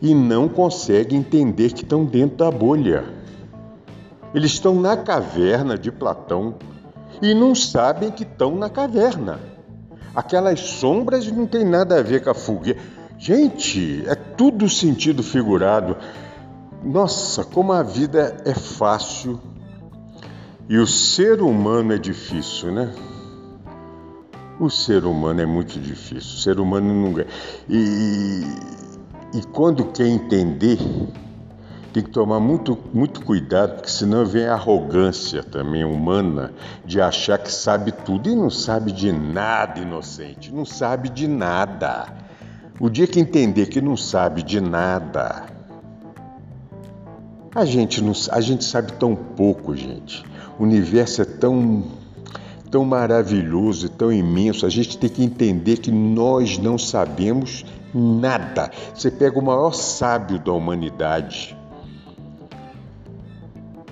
e 0.00 0.14
não 0.14 0.48
conseguem 0.48 1.18
entender 1.18 1.70
que 1.74 1.82
estão 1.82 2.06
dentro 2.06 2.38
da 2.38 2.50
bolha. 2.50 3.04
Eles 4.34 4.52
estão 4.52 4.74
na 4.80 4.96
caverna 4.96 5.76
de 5.76 5.92
Platão 5.92 6.54
e 7.20 7.34
não 7.34 7.54
sabem 7.54 8.10
que 8.10 8.22
estão 8.22 8.56
na 8.56 8.70
caverna. 8.70 9.38
Aquelas 10.14 10.60
sombras 10.60 11.30
não 11.30 11.46
tem 11.46 11.62
nada 11.62 11.98
a 11.98 12.02
ver 12.02 12.24
com 12.24 12.30
a 12.30 12.34
fogueira. 12.34 12.80
Gente, 13.18 14.02
é 14.06 14.14
tudo 14.14 14.66
sentido 14.66 15.22
figurado. 15.22 15.94
Nossa, 16.82 17.44
como 17.44 17.70
a 17.70 17.82
vida 17.82 18.38
é 18.46 18.54
fácil 18.54 19.38
e 20.68 20.76
o 20.76 20.86
ser 20.86 21.40
humano 21.40 21.94
é 21.94 21.98
difícil, 21.98 22.70
né? 22.70 22.92
O 24.60 24.68
ser 24.68 25.04
humano 25.04 25.40
é 25.40 25.46
muito 25.46 25.78
difícil. 25.80 26.34
O 26.34 26.40
ser 26.40 26.60
humano 26.60 26.92
não. 26.92 27.24
E, 27.68 28.42
e 29.34 29.42
quando 29.52 29.86
quer 29.86 30.08
entender, 30.08 30.78
tem 31.92 32.02
que 32.02 32.10
tomar 32.10 32.38
muito, 32.38 32.76
muito 32.92 33.24
cuidado, 33.24 33.76
porque 33.76 33.88
senão 33.88 34.26
vem 34.26 34.46
a 34.46 34.54
arrogância 34.54 35.42
também 35.42 35.84
humana 35.84 36.52
de 36.84 37.00
achar 37.00 37.38
que 37.38 37.50
sabe 37.50 37.90
tudo 37.90 38.28
e 38.28 38.36
não 38.36 38.50
sabe 38.50 38.92
de 38.92 39.10
nada, 39.10 39.80
inocente. 39.80 40.52
Não 40.52 40.66
sabe 40.66 41.08
de 41.08 41.26
nada. 41.26 42.12
O 42.78 42.90
dia 42.90 43.06
que 43.06 43.18
entender 43.18 43.66
que 43.66 43.80
não 43.80 43.96
sabe 43.96 44.42
de 44.42 44.60
nada, 44.60 45.46
a 47.54 47.64
gente, 47.64 48.02
não, 48.02 48.12
a 48.30 48.40
gente 48.40 48.64
sabe 48.64 48.92
tão 48.92 49.16
pouco, 49.16 49.74
gente. 49.74 50.24
O 50.58 50.64
universo 50.64 51.22
é 51.22 51.24
tão, 51.24 51.84
tão 52.70 52.84
maravilhoso 52.84 53.86
e 53.86 53.88
tão 53.88 54.12
imenso. 54.12 54.66
A 54.66 54.68
gente 54.68 54.98
tem 54.98 55.08
que 55.08 55.22
entender 55.22 55.78
que 55.78 55.90
nós 55.90 56.58
não 56.58 56.76
sabemos 56.76 57.64
nada. 57.94 58.70
Você 58.94 59.10
pega 59.10 59.38
o 59.38 59.44
maior 59.44 59.72
sábio 59.72 60.38
da 60.38 60.52
humanidade, 60.52 61.56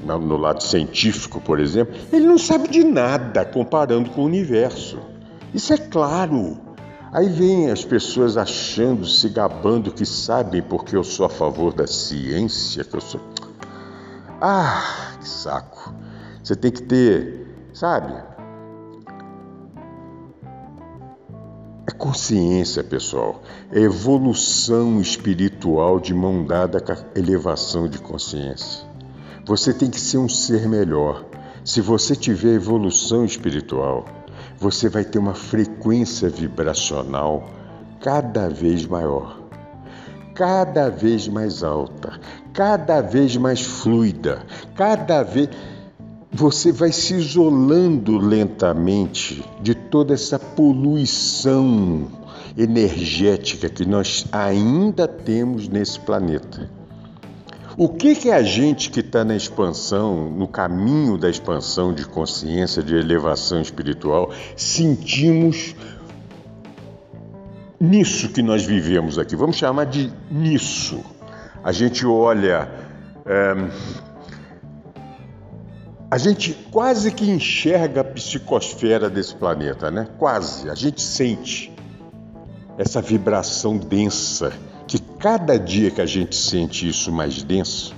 no 0.04 0.36
lado 0.36 0.62
científico, 0.62 1.40
por 1.40 1.58
exemplo, 1.58 1.94
ele 2.12 2.26
não 2.26 2.38
sabe 2.38 2.68
de 2.68 2.84
nada 2.84 3.44
comparando 3.44 4.10
com 4.10 4.22
o 4.22 4.26
universo. 4.26 4.98
Isso 5.52 5.72
é 5.72 5.78
claro. 5.78 6.58
Aí 7.12 7.28
vem 7.28 7.70
as 7.70 7.84
pessoas 7.84 8.36
achando, 8.36 9.06
se 9.06 9.28
gabando 9.28 9.90
que 9.90 10.04
sabem 10.04 10.62
porque 10.62 10.96
eu 10.96 11.02
sou 11.02 11.26
a 11.26 11.30
favor 11.30 11.72
da 11.72 11.86
ciência, 11.86 12.84
que 12.84 12.94
eu 12.94 13.00
sou. 13.00 13.20
Ah, 14.40 15.14
que 15.18 15.28
saco. 15.28 15.94
Você 16.46 16.54
tem 16.54 16.70
que 16.70 16.82
ter, 16.82 17.44
sabe? 17.72 18.14
É 21.88 21.90
consciência, 21.90 22.84
pessoal. 22.84 23.42
É 23.72 23.80
evolução 23.80 25.00
espiritual 25.00 25.98
de 25.98 26.14
mão 26.14 26.44
dada 26.46 26.80
com 26.80 26.92
a 26.92 26.98
elevação 27.16 27.88
de 27.88 27.98
consciência. 27.98 28.86
Você 29.44 29.74
tem 29.74 29.90
que 29.90 29.98
ser 29.98 30.18
um 30.18 30.28
ser 30.28 30.68
melhor. 30.68 31.24
Se 31.64 31.80
você 31.80 32.14
tiver 32.14 32.54
evolução 32.54 33.24
espiritual, 33.24 34.04
você 34.56 34.88
vai 34.88 35.04
ter 35.04 35.18
uma 35.18 35.34
frequência 35.34 36.28
vibracional 36.28 37.50
cada 38.00 38.48
vez 38.48 38.86
maior, 38.86 39.40
cada 40.32 40.90
vez 40.90 41.26
mais 41.26 41.64
alta, 41.64 42.20
cada 42.52 43.00
vez 43.00 43.36
mais 43.36 43.62
fluida, 43.62 44.46
cada 44.76 45.24
vez 45.24 45.48
você 46.36 46.70
vai 46.70 46.92
se 46.92 47.14
isolando 47.14 48.18
lentamente 48.18 49.42
de 49.62 49.74
toda 49.74 50.12
essa 50.12 50.38
poluição 50.38 52.08
energética 52.58 53.70
que 53.70 53.86
nós 53.86 54.26
ainda 54.30 55.08
temos 55.08 55.66
nesse 55.66 55.98
planeta. 55.98 56.68
O 57.74 57.88
que, 57.88 58.14
que 58.14 58.30
a 58.30 58.42
gente 58.42 58.90
que 58.90 59.00
está 59.00 59.24
na 59.24 59.34
expansão, 59.34 60.30
no 60.30 60.46
caminho 60.46 61.16
da 61.16 61.30
expansão 61.30 61.94
de 61.94 62.06
consciência, 62.06 62.82
de 62.82 62.94
elevação 62.94 63.60
espiritual, 63.62 64.30
sentimos 64.54 65.74
nisso 67.80 68.28
que 68.28 68.42
nós 68.42 68.62
vivemos 68.62 69.18
aqui? 69.18 69.34
Vamos 69.34 69.56
chamar 69.56 69.84
de 69.84 70.12
nisso. 70.30 71.00
A 71.64 71.72
gente 71.72 72.04
olha. 72.04 72.68
É, 73.24 74.05
a 76.16 76.18
gente 76.18 76.54
quase 76.70 77.12
que 77.12 77.30
enxerga 77.30 78.00
a 78.00 78.04
psicosfera 78.04 79.10
desse 79.10 79.34
planeta, 79.34 79.90
né? 79.90 80.08
Quase. 80.18 80.70
A 80.70 80.74
gente 80.74 81.02
sente 81.02 81.70
essa 82.78 83.02
vibração 83.02 83.76
densa 83.76 84.50
que 84.86 84.98
cada 84.98 85.58
dia 85.58 85.90
que 85.90 86.00
a 86.00 86.06
gente 86.06 86.34
sente 86.34 86.88
isso 86.88 87.12
mais 87.12 87.42
denso, 87.42 87.94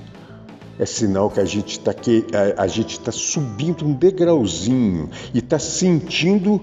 é 0.80 0.84
sinal 0.84 1.30
que 1.30 1.38
a 1.38 1.44
gente 1.44 1.78
está 1.78 1.92
a, 1.92 2.64
a 2.64 2.66
gente 2.66 2.98
está 2.98 3.12
subindo 3.12 3.86
um 3.86 3.92
degrauzinho 3.92 5.08
e 5.32 5.38
está 5.38 5.60
sentindo 5.60 6.60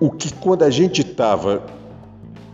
o 0.00 0.10
que 0.10 0.34
quando 0.34 0.64
a 0.64 0.70
gente 0.70 1.02
estava 1.02 1.64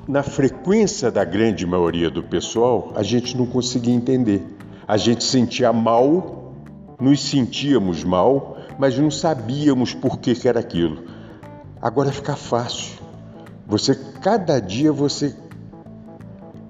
na 0.06 0.22
frequência 0.22 1.10
da 1.10 1.24
grande 1.24 1.64
maioria 1.64 2.10
do 2.10 2.22
pessoal, 2.22 2.92
a 2.94 3.02
gente 3.02 3.34
não 3.38 3.46
conseguia 3.46 3.94
entender. 3.94 4.42
A 4.86 4.98
gente 4.98 5.24
sentia 5.24 5.72
mal, 5.72 6.45
nos 7.00 7.20
sentíamos 7.28 8.04
mal, 8.04 8.56
mas 8.78 8.98
não 8.98 9.10
sabíamos 9.10 9.94
por 9.94 10.18
que, 10.18 10.34
que 10.34 10.48
era 10.48 10.60
aquilo. 10.60 11.04
Agora 11.80 12.10
fica 12.10 12.34
fácil. 12.36 12.96
Você 13.66 13.94
cada 13.94 14.60
dia 14.60 14.92
você 14.92 15.34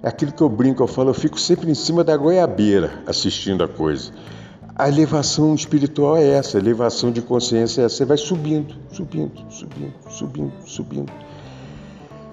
é 0.02 0.08
aquilo 0.08 0.32
que 0.32 0.42
eu 0.42 0.48
brinco, 0.48 0.82
eu 0.82 0.86
falo, 0.86 1.10
eu 1.10 1.14
fico 1.14 1.38
sempre 1.38 1.70
em 1.70 1.74
cima 1.74 2.04
da 2.04 2.16
goiabeira 2.16 3.02
assistindo 3.06 3.62
a 3.64 3.68
coisa. 3.68 4.12
A 4.74 4.88
elevação 4.88 5.54
espiritual 5.54 6.16
é 6.16 6.28
essa, 6.28 6.58
a 6.58 6.60
elevação 6.60 7.10
de 7.10 7.22
consciência 7.22 7.82
é 7.82 7.84
essa. 7.86 7.96
Você 7.96 8.04
vai 8.04 8.16
subindo, 8.16 8.74
subindo, 8.92 9.32
subindo, 9.50 9.94
subindo, 10.10 10.52
subindo. 10.66 11.12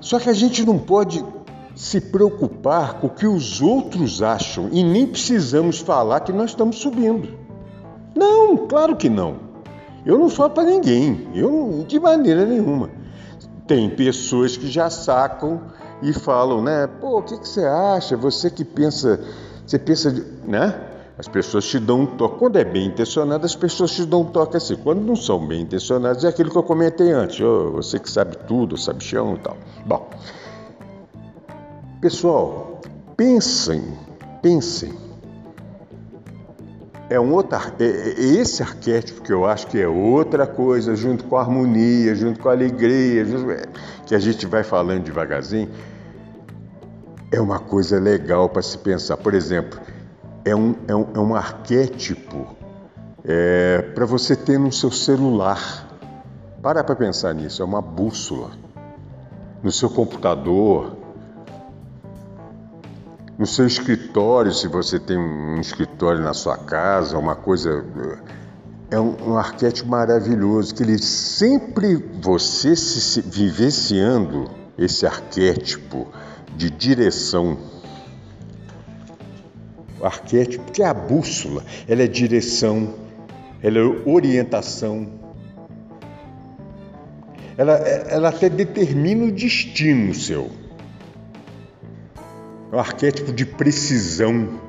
Só 0.02 0.20
que 0.20 0.30
a 0.30 0.34
gente 0.34 0.66
não 0.66 0.78
pode 0.78 1.24
se 1.76 2.00
preocupar 2.00 2.96
com 2.96 3.08
o 3.08 3.10
que 3.10 3.26
os 3.26 3.62
outros 3.62 4.22
acham 4.22 4.70
e 4.72 4.84
nem 4.84 5.08
precisamos 5.08 5.80
falar 5.80 6.20
que 6.20 6.34
nós 6.34 6.52
estamos 6.52 6.78
subindo. 6.78 7.43
Não, 8.16 8.68
claro 8.68 8.96
que 8.96 9.10
não. 9.10 9.38
Eu 10.06 10.18
não 10.18 10.30
falo 10.30 10.52
para 10.52 10.64
ninguém, 10.64 11.30
eu 11.34 11.86
de 11.88 12.00
maneira 12.00 12.46
nenhuma. 12.46 12.90
Tem 13.66 13.90
pessoas 13.90 14.58
que 14.58 14.68
já 14.68 14.90
sacam 14.90 15.62
e 16.02 16.12
falam, 16.12 16.62
né? 16.62 16.88
Pô, 17.00 17.20
o 17.20 17.22
que, 17.24 17.38
que 17.38 17.48
você 17.48 17.64
acha? 17.66 18.18
Você 18.18 18.50
que 18.50 18.66
pensa, 18.66 19.22
você 19.66 19.80
pensa, 19.80 20.12
de, 20.12 20.22
né? 20.46 20.90
As 21.18 21.28
pessoas 21.28 21.66
te 21.66 21.80
dão 21.80 22.02
um 22.02 22.06
toque. 22.06 22.40
Quando 22.40 22.58
é 22.58 22.66
bem 22.66 22.88
intencionado, 22.88 23.46
as 23.46 23.56
pessoas 23.56 23.92
te 23.92 24.04
dão 24.04 24.22
um 24.22 24.26
toque 24.26 24.58
assim. 24.58 24.76
Quando 24.76 25.02
não 25.02 25.16
são 25.16 25.46
bem 25.46 25.62
intencionadas, 25.62 26.26
é 26.26 26.28
aquilo 26.28 26.50
que 26.50 26.58
eu 26.58 26.64
comentei 26.64 27.12
antes. 27.12 27.40
Oh, 27.40 27.72
você 27.72 28.00
que 28.00 28.10
sabe 28.10 28.36
tudo, 28.48 28.78
sabe 28.78 29.04
chão 29.04 29.36
e 29.36 29.40
tal. 29.40 29.56
Bom, 29.86 30.10
pessoal, 32.02 32.82
pensem, 33.16 33.84
pensem. 34.42 35.13
É 37.10 37.20
um 37.20 37.34
outro, 37.34 37.58
é, 37.80 37.84
é 37.84 38.22
esse 38.22 38.64
arquétipo 38.64 39.22
que 39.22 39.32
eu 39.32 39.46
acho 39.46 39.68
que 39.68 39.80
é 39.80 39.88
outra 39.88 40.48
coisa, 40.48 40.96
junto 40.96 41.26
com 41.26 41.38
a 41.38 41.42
harmonia, 41.42 42.16
junto 42.16 42.40
com 42.40 42.50
a 42.50 42.54
alegria, 42.54 43.26
junto, 43.26 43.52
é, 43.52 43.66
que 44.06 44.16
a 44.16 44.20
gente 44.20 44.46
vai 44.46 44.64
falando 44.64 45.04
devagarzinho 45.04 45.70
é 47.34 47.42
uma 47.42 47.58
coisa 47.58 48.00
legal 48.00 48.48
para 48.48 48.62
se 48.62 48.78
pensar. 48.78 49.18
Por 49.18 49.34
exemplo, 49.34 49.80
é 50.46 50.56
um, 50.56 50.76
é 50.88 50.96
um, 50.96 51.08
é 51.16 51.20
um 51.20 51.36
arquétipo 51.36 52.56
é, 53.26 53.82
para 53.96 54.06
você 54.06 54.36
ter 54.36 54.60
no 54.60 54.72
seu 54.72 54.92
celular. 54.92 55.90
Para 56.62 56.84
para 56.84 56.96
pensar 56.96 57.34
nisso, 57.34 57.64
é 57.64 57.66
uma 57.66 57.82
bússola. 57.82 58.52
No 59.64 59.72
seu 59.72 59.90
computador, 59.90 60.96
no 63.38 63.48
seu 63.48 63.66
escritório, 63.66 64.52
se 64.54 64.68
você 64.68 65.00
tem 65.00 65.18
um 65.18 65.60
escritório 65.60 66.22
na 66.22 66.34
sua 66.34 66.58
casa, 66.58 67.18
uma 67.18 67.36
coisa. 67.36 67.84
É 68.92 69.00
um, 69.00 69.32
um 69.32 69.38
arquétipo 69.38 69.90
maravilhoso, 69.90 70.76
que 70.76 70.84
ele 70.84 71.00
sempre, 71.00 71.96
você 72.22 72.76
se 72.76 73.22
vivenciando 73.22 74.50
esse 74.78 75.06
arquétipo, 75.06 76.08
de 76.56 76.70
direção. 76.70 77.58
O 80.00 80.06
arquétipo, 80.06 80.72
que 80.72 80.84
é 80.84 80.86
a 80.86 80.94
bússola, 80.94 81.64
ela 81.88 82.04
é 82.04 82.08
direção, 82.08 82.94
ela 83.64 83.80
é 83.80 83.82
orientação. 84.06 85.08
Ela, 87.58 87.74
ela 87.74 88.30
até 88.30 88.50
determina 88.50 89.26
o 89.26 89.32
destino 89.32 90.14
seu. 90.14 90.52
É 92.74 92.76
um 92.76 92.80
arquétipo 92.80 93.32
de 93.32 93.46
precisão. 93.46 94.60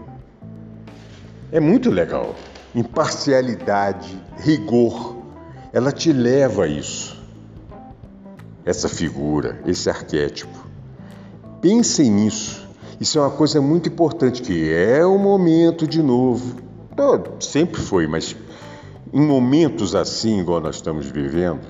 É 1.50 1.58
muito 1.58 1.90
legal. 1.90 2.34
Imparcialidade, 2.74 4.22
rigor. 4.36 5.16
Ela 5.72 5.90
te 5.90 6.12
leva 6.12 6.64
a 6.64 6.68
isso. 6.68 7.18
Essa 8.62 8.90
figura, 8.90 9.58
esse 9.64 9.88
arquétipo. 9.88 10.68
Pensem 11.62 12.10
nisso. 12.10 12.68
Isso 13.00 13.18
é 13.18 13.22
uma 13.22 13.30
coisa 13.30 13.58
muito 13.62 13.88
importante, 13.88 14.42
que 14.42 14.70
é 14.70 15.02
o 15.06 15.18
momento 15.18 15.88
de 15.88 16.02
novo 16.02 16.62
sempre 17.40 17.80
foi, 17.80 18.06
mas 18.06 18.36
em 19.12 19.20
momentos 19.20 19.94
assim, 19.94 20.40
igual 20.40 20.60
nós 20.60 20.76
estamos 20.76 21.06
vivendo, 21.06 21.60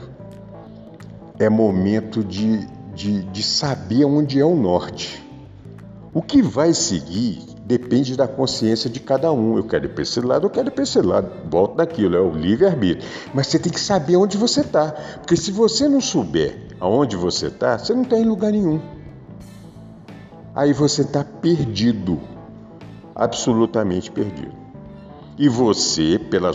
é 1.39 1.49
momento 1.49 2.23
de, 2.23 2.67
de, 2.95 3.23
de 3.23 3.43
saber 3.43 4.05
onde 4.05 4.39
é 4.39 4.45
o 4.45 4.55
norte. 4.55 5.24
O 6.15 6.23
que 6.23 6.41
vai 6.41 6.73
seguir 6.73 7.43
depende 7.67 8.17
da 8.17 8.29
consciência 8.29 8.89
de 8.89 9.01
cada 9.01 9.33
um. 9.33 9.57
Eu 9.57 9.65
quero 9.65 9.87
ir 9.87 9.89
para 9.89 10.03
esse 10.03 10.21
lado, 10.21 10.47
eu 10.47 10.51
quero 10.51 10.69
ir 10.69 10.71
para 10.71 10.85
esse 10.85 11.01
lado. 11.01 11.29
Volto 11.51 11.75
daquilo, 11.75 12.17
é 12.17 12.21
o 12.21 12.31
livre-arbítrio. 12.31 13.05
Mas 13.35 13.49
você 13.49 13.59
tem 13.59 13.73
que 13.73 13.81
saber 13.81 14.17
onde 14.17 14.37
você 14.37 14.61
está. 14.61 14.93
Porque 14.93 15.37
se 15.37 15.51
você 15.51 15.89
não 15.89 16.01
souber 16.01 16.69
aonde 16.79 17.17
você 17.17 17.49
está, 17.49 17.77
você 17.77 17.93
não 17.93 18.03
está 18.03 18.17
em 18.17 18.25
lugar 18.25 18.53
nenhum. 18.53 18.81
Aí 20.55 20.73
você 20.73 21.03
está 21.03 21.25
perdido. 21.25 22.21
Absolutamente 23.13 24.09
perdido. 24.11 24.55
E 25.37 25.49
você, 25.49 26.17
pela. 26.31 26.53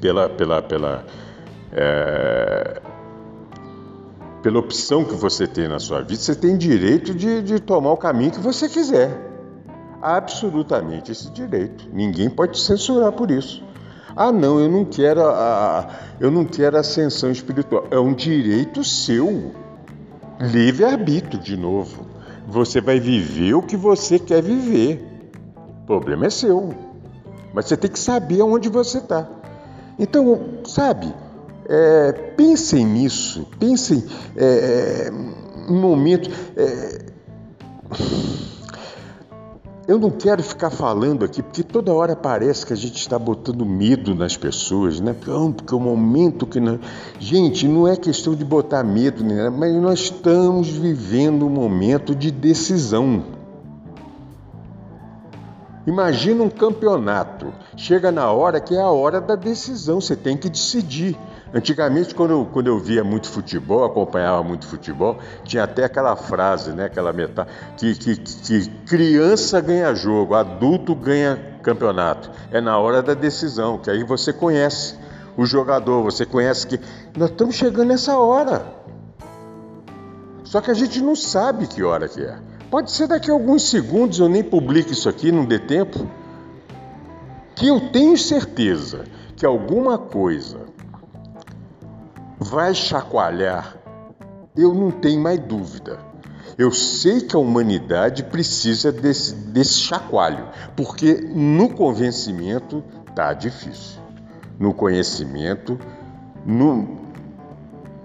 pela, 0.00 0.28
pela, 0.28 0.62
pela 0.62 1.04
é, 1.72 2.82
pela 4.46 4.60
opção 4.60 5.04
que 5.04 5.14
você 5.16 5.44
tem 5.44 5.66
na 5.66 5.80
sua 5.80 6.02
vida, 6.02 6.14
você 6.14 6.32
tem 6.32 6.56
direito 6.56 7.12
de, 7.12 7.42
de 7.42 7.58
tomar 7.58 7.90
o 7.90 7.96
caminho 7.96 8.30
que 8.30 8.38
você 8.38 8.68
quiser. 8.68 9.10
Absolutamente 10.00 11.10
esse 11.10 11.32
direito. 11.32 11.88
Ninguém 11.92 12.30
pode 12.30 12.56
censurar 12.60 13.10
por 13.10 13.28
isso. 13.28 13.64
Ah, 14.14 14.30
não, 14.30 14.60
eu 14.60 14.68
não 14.68 14.84
quero 14.84 15.20
a, 15.20 15.90
eu 16.20 16.30
não 16.30 16.44
quero 16.44 16.78
ascensão 16.78 17.32
espiritual. 17.32 17.88
É 17.90 17.98
um 17.98 18.14
direito 18.14 18.84
seu. 18.84 19.50
Livre-arbítrio, 20.38 21.42
de 21.42 21.56
novo. 21.56 22.06
Você 22.46 22.80
vai 22.80 23.00
viver 23.00 23.52
o 23.54 23.62
que 23.62 23.76
você 23.76 24.16
quer 24.16 24.44
viver. 24.44 25.32
O 25.82 25.86
problema 25.86 26.26
é 26.26 26.30
seu. 26.30 26.72
Mas 27.52 27.66
você 27.66 27.76
tem 27.76 27.90
que 27.90 27.98
saber 27.98 28.42
onde 28.42 28.68
você 28.68 28.98
está. 28.98 29.26
Então, 29.98 30.60
sabe, 30.64 31.12
é, 31.68 32.12
pensem 32.36 32.84
nisso, 32.84 33.46
pensem 33.58 34.04
é, 34.36 35.10
em 35.68 35.74
momentos. 35.74 36.32
É, 36.56 37.06
eu 39.88 40.00
não 40.00 40.10
quero 40.10 40.42
ficar 40.42 40.70
falando 40.70 41.24
aqui, 41.24 41.40
porque 41.40 41.62
toda 41.62 41.92
hora 41.92 42.16
parece 42.16 42.66
que 42.66 42.72
a 42.72 42.76
gente 42.76 42.96
está 42.96 43.16
botando 43.16 43.64
medo 43.64 44.16
nas 44.16 44.36
pessoas, 44.36 44.98
né? 44.98 45.14
Porque 45.14 45.74
o 45.74 45.80
momento 45.80 46.44
que. 46.44 46.58
Não... 46.58 46.80
Gente, 47.20 47.68
não 47.68 47.86
é 47.86 47.96
questão 47.96 48.34
de 48.34 48.44
botar 48.44 48.82
medo, 48.82 49.22
né? 49.22 49.48
mas 49.48 49.72
nós 49.74 50.00
estamos 50.00 50.68
vivendo 50.68 51.46
um 51.46 51.50
momento 51.50 52.16
de 52.16 52.32
decisão. 52.32 53.24
Imagina 55.86 56.42
um 56.42 56.50
campeonato. 56.50 57.52
Chega 57.76 58.10
na 58.10 58.28
hora 58.32 58.60
que 58.60 58.74
é 58.74 58.80
a 58.80 58.90
hora 58.90 59.20
da 59.20 59.36
decisão, 59.36 60.00
você 60.00 60.16
tem 60.16 60.36
que 60.36 60.50
decidir. 60.50 61.16
Antigamente, 61.56 62.14
quando 62.14 62.32
eu, 62.32 62.44
quando 62.52 62.66
eu 62.66 62.78
via 62.78 63.02
muito 63.02 63.30
futebol, 63.30 63.82
acompanhava 63.82 64.42
muito 64.42 64.66
futebol, 64.66 65.16
tinha 65.42 65.64
até 65.64 65.84
aquela 65.84 66.14
frase, 66.14 66.72
né, 66.72 66.84
aquela 66.84 67.14
metade, 67.14 67.48
que, 67.78 67.94
que, 67.94 68.14
que 68.14 68.68
criança 68.86 69.58
ganha 69.62 69.94
jogo, 69.94 70.34
adulto 70.34 70.94
ganha 70.94 71.58
campeonato. 71.62 72.30
É 72.50 72.60
na 72.60 72.76
hora 72.78 73.02
da 73.02 73.14
decisão, 73.14 73.78
que 73.78 73.88
aí 73.88 74.04
você 74.04 74.34
conhece 74.34 74.96
o 75.34 75.46
jogador, 75.46 76.02
você 76.02 76.26
conhece 76.26 76.66
que. 76.66 76.78
Nós 77.16 77.30
estamos 77.30 77.54
chegando 77.54 77.88
nessa 77.88 78.18
hora. 78.18 78.62
Só 80.44 80.60
que 80.60 80.70
a 80.70 80.74
gente 80.74 81.00
não 81.00 81.16
sabe 81.16 81.66
que 81.66 81.82
hora 81.82 82.06
que 82.06 82.22
é. 82.22 82.38
Pode 82.70 82.90
ser 82.90 83.06
daqui 83.06 83.30
a 83.30 83.32
alguns 83.32 83.62
segundos, 83.62 84.18
eu 84.18 84.28
nem 84.28 84.44
publico 84.44 84.92
isso 84.92 85.08
aqui, 85.08 85.32
não 85.32 85.46
dê 85.46 85.58
tempo. 85.58 86.06
Que 87.54 87.68
eu 87.68 87.80
tenho 87.88 88.18
certeza 88.18 89.04
que 89.34 89.46
alguma 89.46 89.96
coisa 89.96 90.75
vai 92.38 92.74
chacoalhar, 92.74 93.76
eu 94.56 94.74
não 94.74 94.90
tenho 94.90 95.20
mais 95.20 95.38
dúvida. 95.38 95.98
Eu 96.56 96.70
sei 96.70 97.20
que 97.20 97.36
a 97.36 97.38
humanidade 97.38 98.22
precisa 98.24 98.90
desse, 98.90 99.34
desse 99.34 99.74
chacoalho, 99.74 100.48
porque 100.74 101.14
no 101.34 101.68
convencimento 101.68 102.82
tá 103.14 103.34
difícil. 103.34 104.00
No 104.58 104.72
conhecimento, 104.72 105.78
no, 106.46 106.96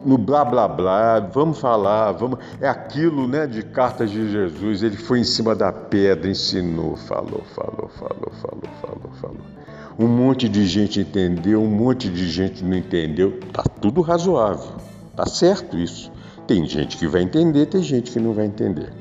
no 0.03 0.17
blá 0.17 0.43
blá 0.43 0.67
blá, 0.67 1.19
vamos 1.19 1.59
falar, 1.59 2.11
vamos. 2.11 2.39
É 2.59 2.67
aquilo 2.67 3.25
né, 3.25 3.47
de 3.47 3.63
cartas 3.63 4.11
de 4.11 4.29
Jesus, 4.29 4.83
ele 4.83 4.97
foi 4.97 5.19
em 5.19 5.23
cima 5.23 5.55
da 5.55 5.71
pedra, 5.71 6.29
ensinou, 6.29 6.97
falou, 6.97 7.43
falou, 7.55 7.89
falou, 7.97 8.31
falou, 8.41 8.63
falou, 8.81 9.11
falou. 9.21 9.60
Um 9.99 10.07
monte 10.07 10.47
de 10.49 10.65
gente 10.65 10.99
entendeu, 10.99 11.61
um 11.61 11.69
monte 11.69 12.09
de 12.09 12.29
gente 12.29 12.63
não 12.63 12.75
entendeu. 12.75 13.39
Tá 13.53 13.63
tudo 13.63 14.01
razoável. 14.01 14.77
Tá 15.15 15.25
certo 15.25 15.77
isso. 15.77 16.11
Tem 16.47 16.65
gente 16.65 16.97
que 16.97 17.07
vai 17.07 17.21
entender, 17.21 17.67
tem 17.67 17.83
gente 17.83 18.11
que 18.11 18.19
não 18.19 18.33
vai 18.33 18.45
entender. 18.45 18.91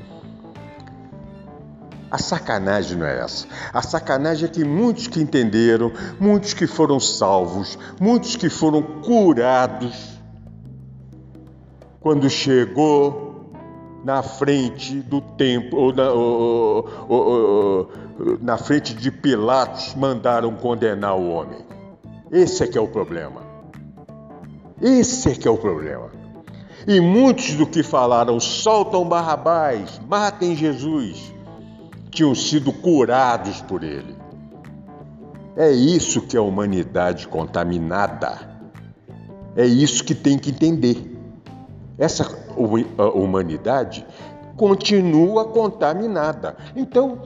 A 2.09 2.17
sacanagem 2.17 2.97
não 2.97 3.05
é 3.05 3.19
essa. 3.19 3.47
A 3.73 3.81
sacanagem 3.81 4.45
é 4.45 4.51
que 4.51 4.65
muitos 4.65 5.07
que 5.07 5.21
entenderam, 5.21 5.91
muitos 6.19 6.53
que 6.53 6.67
foram 6.67 6.99
salvos, 6.99 7.79
muitos 7.99 8.35
que 8.35 8.49
foram 8.49 8.81
curados, 8.83 10.19
quando 12.01 12.29
chegou 12.29 13.30
na 14.03 14.23
frente 14.23 14.95
do 14.95 15.21
templo, 15.21 15.79
ou 15.79 15.93
na, 15.93 16.11
ou, 16.11 16.89
ou, 17.07 17.91
na 18.41 18.57
frente 18.57 18.93
de 18.93 19.11
Pilatos, 19.11 19.93
mandaram 19.95 20.55
condenar 20.55 21.17
o 21.17 21.29
homem. 21.29 21.59
Esse 22.31 22.63
é 22.63 22.67
que 22.67 22.77
é 22.77 22.81
o 22.81 22.87
problema. 22.87 23.41
Esse 24.81 25.29
é 25.29 25.35
que 25.35 25.47
é 25.47 25.51
o 25.51 25.57
problema. 25.57 26.09
E 26.87 26.99
muitos 26.99 27.53
do 27.53 27.67
que 27.67 27.83
falaram, 27.83 28.39
soltam 28.39 29.07
Barrabás, 29.07 30.01
matem 30.07 30.55
Jesus, 30.55 31.31
tinham 32.09 32.33
sido 32.33 32.73
curados 32.73 33.61
por 33.61 33.83
ele. 33.83 34.15
É 35.55 35.69
isso 35.69 36.21
que 36.21 36.35
é 36.35 36.39
a 36.39 36.43
humanidade 36.43 37.27
contaminada. 37.27 38.49
É 39.55 39.65
isso 39.65 40.03
que 40.03 40.15
tem 40.15 40.39
que 40.39 40.49
entender. 40.49 41.10
Essa 41.97 42.27
humanidade 43.13 44.05
continua 44.55 45.45
contaminada. 45.45 46.55
Então, 46.75 47.19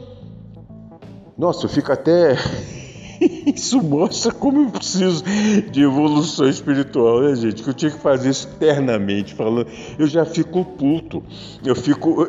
nossa, 1.38 1.66
eu 1.66 1.70
fico 1.70 1.92
até. 1.92 2.36
Isso 3.46 3.82
mostra 3.82 4.32
como 4.32 4.64
eu 4.64 4.70
preciso 4.70 5.24
de 5.72 5.82
evolução 5.84 6.48
espiritual, 6.50 7.22
né, 7.22 7.36
gente? 7.36 7.64
Que 7.64 7.70
eu 7.70 7.74
tinha 7.74 7.92
que 7.92 8.00
fazer 8.00 8.30
isso 8.30 8.48
eternamente, 8.48 9.34
falando. 9.34 9.68
Eu 9.98 10.06
já 10.06 10.26
fico 10.26 10.66
puto. 10.66 11.24
Eu 11.64 11.76
fico. 11.76 12.28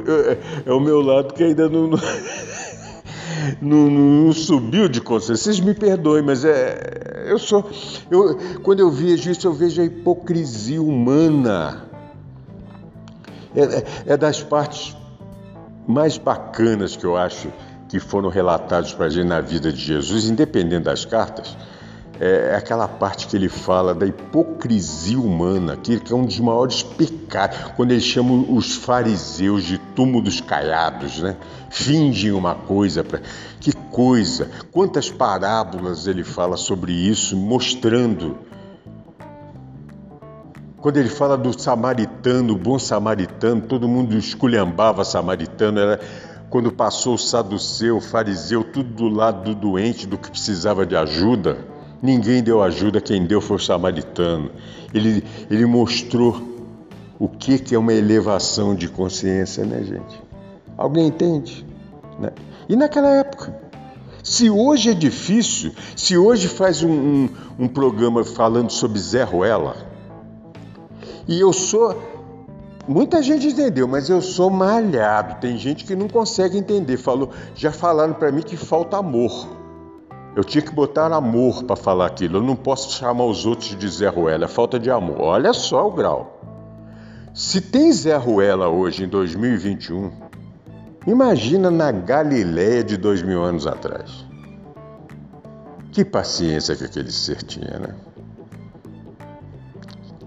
É 0.65 0.73
o 0.73 0.79
meu 0.79 1.01
lado 1.01 1.35
que 1.35 1.43
ainda 1.43 1.69
não. 1.69 1.89
não... 1.91 1.99
Não, 3.61 3.91
não, 3.91 4.33
subiu 4.33 4.89
de 4.89 5.01
consciência. 5.01 5.53
Vocês 5.53 5.61
me 5.61 5.75
perdoem, 5.75 6.23
mas 6.23 6.45
é, 6.45 7.27
eu 7.29 7.39
sou. 7.39 7.69
Eu, 8.11 8.37
quando 8.63 8.81
eu 8.81 8.91
vejo 8.91 9.31
isso, 9.31 9.47
eu 9.47 9.53
vejo 9.53 9.83
a 9.83 9.85
hipocrisia 9.85 10.83
humana. 10.83 11.85
É, 13.57 13.63
é, 13.63 13.85
é 14.07 14.17
das 14.17 14.43
partes 14.43 14.95
mais 15.87 16.19
bacanas 16.19 16.95
que 16.95 17.05
eu 17.05 17.17
acho 17.17 17.49
que 17.89 17.99
foram 17.99 18.29
relatados 18.29 18.93
para 18.93 19.07
a 19.07 19.09
gente 19.09 19.27
na 19.27 19.41
vida 19.41 19.73
de 19.73 19.81
Jesus, 19.81 20.29
independente 20.29 20.85
das 20.85 21.05
cartas, 21.05 21.57
é, 22.21 22.51
é 22.53 22.57
aquela 22.57 22.89
parte 22.89 23.27
que 23.27 23.37
ele 23.37 23.49
fala 23.49 23.95
da 23.95 24.07
hipocrisia 24.07 25.19
humana, 25.19 25.77
que 25.77 26.01
é 26.11 26.15
um 26.15 26.25
dos 26.25 26.41
maiores 26.41 26.83
pecados, 26.83 27.57
quando 27.77 27.93
ele 27.93 28.01
chama 28.01 28.33
os 28.51 28.75
fariseus 28.75 29.65
de 29.65 29.79
túmulos 29.95 30.41
caiados, 30.41 31.21
né? 31.21 31.37
Fingem 31.71 32.33
uma 32.33 32.55
coisa 32.55 33.05
para. 33.05 33.21
Que 33.61 33.73
coisa! 33.91 34.51
Quantas 34.73 35.11
parábolas 35.11 36.07
ele 36.07 36.25
fala 36.25 36.57
sobre 36.57 36.93
isso, 36.93 37.37
mostrando. 37.37 38.39
Quando 40.87 40.99
ele 40.99 41.09
fala 41.09 41.37
do 41.37 41.61
samaritano, 41.61 42.57
bom 42.57 42.79
samaritano, 42.79 43.61
todo 43.61 43.89
mundo 43.89 44.17
esculhambava 44.17 45.05
samaritano, 45.05 45.81
era 45.81 46.01
quando 46.49 46.71
passou 46.71 47.15
o 47.15 47.19
saduceu, 47.19 47.97
o 47.97 48.01
fariseu, 48.01 48.63
tudo 48.63 48.91
do 48.91 49.09
lado 49.09 49.53
do 49.53 49.53
doente, 49.53 50.07
do 50.07 50.17
que 50.17 50.31
precisava 50.31 50.87
de 50.87 50.95
ajuda, 50.95 51.59
ninguém 52.01 52.41
deu 52.41 52.63
ajuda, 52.63 53.01
quem 53.01 53.27
deu 53.27 53.41
foi 53.41 53.57
o 53.57 53.59
samaritano. 53.59 54.49
Ele, 54.95 55.25
ele 55.51 55.67
mostrou 55.67 56.41
o 57.19 57.29
que, 57.29 57.59
que 57.59 57.75
é 57.75 57.79
uma 57.81 57.93
elevação 57.93 58.73
de 58.73 58.87
consciência, 58.87 59.65
né, 59.65 59.83
gente? 59.83 60.23
Alguém 60.79 61.09
entende? 61.09 61.67
Né? 62.17 62.31
E 62.69 62.77
naquela 62.77 63.09
época, 63.09 63.53
se 64.23 64.49
hoje 64.49 64.91
é 64.91 64.95
difícil, 64.95 65.73
se 65.97 66.17
hoje 66.17 66.47
faz 66.47 66.85
um, 66.85 66.93
um, 66.93 67.29
um 67.59 67.67
programa 67.67 68.23
falando 68.23 68.71
sobre 68.71 69.01
Zé 69.01 69.25
Ruela, 69.25 69.96
e 71.27 71.41
eu 71.41 71.53
sou 71.53 71.97
Muita 72.89 73.21
gente 73.21 73.49
entendeu, 73.49 73.89
mas 73.89 74.09
eu 74.09 74.23
sou 74.23 74.49
malhado. 74.49 75.41
Tem 75.41 75.59
gente 75.59 75.85
que 75.85 75.97
não 75.97 76.07
consegue 76.07 76.57
entender. 76.57 76.97
Falou, 76.97 77.31
já 77.55 77.73
falaram 77.73 78.15
para 78.15 78.31
mim 78.31 78.43
que 78.43 78.57
falta 78.57 78.97
amor. 78.97 79.49
Eu 80.37 80.45
tinha 80.45 80.63
que 80.63 80.73
botar 80.73 81.13
amor 81.13 81.65
para 81.65 81.75
falar 81.75 82.07
aquilo. 82.07 82.39
Eu 82.39 82.43
não 82.43 82.55
posso 82.55 82.97
chamar 82.97 83.25
os 83.25 83.45
outros 83.45 83.77
de 83.77 83.89
Zé 83.89 84.07
Ruela. 84.07 84.45
É 84.45 84.49
falta 84.49 84.79
de 84.79 84.89
amor. 84.89 85.21
Olha 85.21 85.53
só 85.53 85.89
o 85.89 85.91
grau. 85.91 86.41
Se 87.35 87.61
tem 87.61 87.93
Zé 87.93 88.17
Ruela 88.17 88.69
hoje, 88.69 89.03
em 89.03 89.09
2021, 89.09 90.13
imagina 91.07 91.71
na 91.73 91.91
Galiléia 91.91 92.85
de 92.85 92.97
dois 92.97 93.21
mil 93.21 93.43
anos 93.43 93.67
atrás. 93.67 94.25
Que 95.91 96.05
paciência 96.05 96.77
que 96.77 96.85
aquele 96.85 97.11
ser 97.11 97.43
tinha, 97.43 97.81
né? 97.81 97.95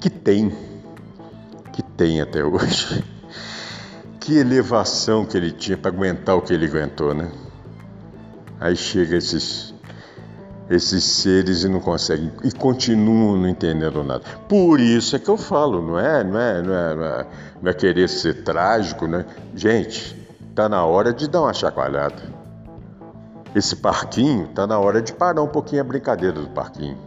Que 0.01 0.09
tem. 0.09 0.51
Tem 1.99 2.21
até 2.21 2.41
hoje. 2.41 3.03
Que 4.21 4.37
elevação 4.37 5.25
que 5.25 5.35
ele 5.35 5.51
tinha 5.51 5.75
para 5.75 5.89
aguentar 5.89 6.35
o 6.35 6.41
que 6.41 6.53
ele 6.53 6.67
aguentou, 6.67 7.15
né? 7.15 7.31
Aí 8.59 8.75
chega 8.75 9.15
esses 9.17 9.73
esses 10.69 11.03
seres 11.03 11.63
e 11.63 11.69
não 11.69 11.79
conseguem 11.79 12.31
e 12.43 12.51
continuam 12.51 13.37
não 13.37 13.49
entendendo 13.49 14.03
nada. 14.03 14.23
Por 14.47 14.79
isso 14.79 15.15
é 15.15 15.19
que 15.19 15.29
eu 15.29 15.37
falo, 15.37 15.81
não 15.81 15.97
é, 15.97 16.23
não 16.23 16.39
é, 16.39 16.61
não 16.61 16.73
é, 16.73 16.95
não 16.95 17.05
é, 17.05 17.27
não 17.63 17.71
é 17.71 17.73
querer 17.73 18.07
ser 18.07 18.43
trágico, 18.43 19.07
né? 19.07 19.25
Gente, 19.55 20.15
tá 20.53 20.69
na 20.69 20.85
hora 20.85 21.11
de 21.11 21.27
dar 21.27 21.41
uma 21.41 21.53
chacoalhada. 21.53 22.21
Esse 23.55 23.75
parquinho 23.75 24.49
tá 24.49 24.67
na 24.67 24.77
hora 24.77 25.01
de 25.01 25.11
parar 25.11 25.41
um 25.41 25.47
pouquinho 25.47 25.81
a 25.81 25.85
brincadeira 25.85 26.39
do 26.39 26.49
parquinho. 26.49 26.97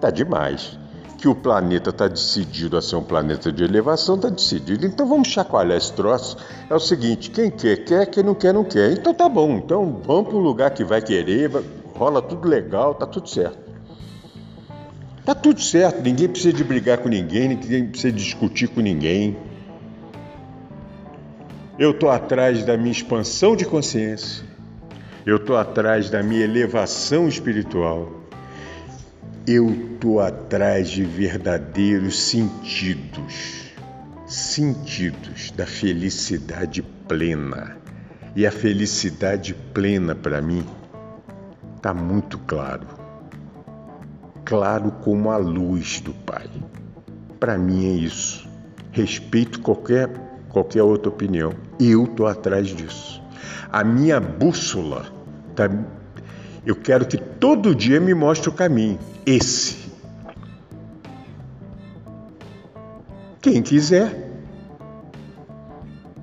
Tá 0.00 0.10
demais. 0.10 0.76
Que 1.22 1.28
o 1.28 1.36
planeta 1.36 1.92
tá 1.92 2.08
decidido 2.08 2.76
a 2.76 2.82
ser 2.82 2.96
um 2.96 3.04
planeta 3.04 3.52
de 3.52 3.62
elevação, 3.62 4.18
tá 4.18 4.28
decidido. 4.28 4.84
Então 4.84 5.06
vamos 5.06 5.28
chacoalhar 5.28 5.78
esse 5.78 5.92
troço. 5.92 6.36
É 6.68 6.74
o 6.74 6.80
seguinte, 6.80 7.30
quem 7.30 7.48
quer, 7.48 7.76
quer, 7.84 8.06
quem 8.06 8.24
não 8.24 8.34
quer, 8.34 8.52
não 8.52 8.64
quer. 8.64 8.90
Então 8.90 9.14
tá 9.14 9.28
bom. 9.28 9.52
Então 9.58 10.02
vamos 10.04 10.30
para 10.30 10.36
um 10.36 10.40
lugar 10.40 10.72
que 10.72 10.82
vai 10.82 11.00
querer, 11.00 11.48
rola 11.94 12.20
tudo 12.20 12.48
legal, 12.48 12.96
tá 12.96 13.06
tudo 13.06 13.28
certo. 13.28 13.56
Tá 15.24 15.32
tudo 15.32 15.60
certo, 15.60 16.02
ninguém 16.02 16.28
precisa 16.28 16.52
de 16.52 16.64
brigar 16.64 16.98
com 16.98 17.08
ninguém, 17.08 17.50
ninguém 17.50 17.86
precisa 17.86 18.12
discutir 18.12 18.66
com 18.66 18.80
ninguém. 18.80 19.36
Eu 21.78 21.94
tô 21.94 22.08
atrás 22.08 22.64
da 22.64 22.76
minha 22.76 22.90
expansão 22.90 23.54
de 23.54 23.64
consciência. 23.64 24.44
Eu 25.24 25.38
tô 25.38 25.54
atrás 25.54 26.10
da 26.10 26.20
minha 26.20 26.42
elevação 26.42 27.28
espiritual. 27.28 28.21
Eu 29.46 29.96
tô 29.98 30.20
atrás 30.20 30.88
de 30.88 31.02
verdadeiros 31.02 32.16
sentidos. 32.16 33.72
Sentidos 34.24 35.50
da 35.50 35.66
felicidade 35.66 36.80
plena. 36.80 37.76
E 38.36 38.46
a 38.46 38.52
felicidade 38.52 39.52
plena 39.74 40.14
para 40.14 40.40
mim 40.40 40.64
está 41.74 41.92
muito 41.92 42.38
claro. 42.38 42.86
Claro 44.44 44.92
como 45.02 45.32
a 45.32 45.38
luz 45.38 46.00
do 46.00 46.14
Pai. 46.14 46.48
Para 47.40 47.58
mim 47.58 47.86
é 47.86 47.94
isso. 47.94 48.48
Respeito 48.92 49.60
qualquer, 49.60 50.08
qualquer 50.50 50.84
outra 50.84 51.08
opinião. 51.08 51.52
Eu 51.80 52.04
estou 52.04 52.28
atrás 52.28 52.68
disso. 52.68 53.20
A 53.72 53.82
minha 53.82 54.20
bússola, 54.20 55.06
tá, 55.56 55.68
eu 56.64 56.76
quero 56.76 57.06
que 57.06 57.16
todo 57.16 57.74
dia 57.74 58.00
me 58.00 58.14
mostre 58.14 58.48
o 58.48 58.52
caminho. 58.52 58.98
Esse. 59.26 59.90
Quem 63.40 63.62
quiser, 63.62 64.30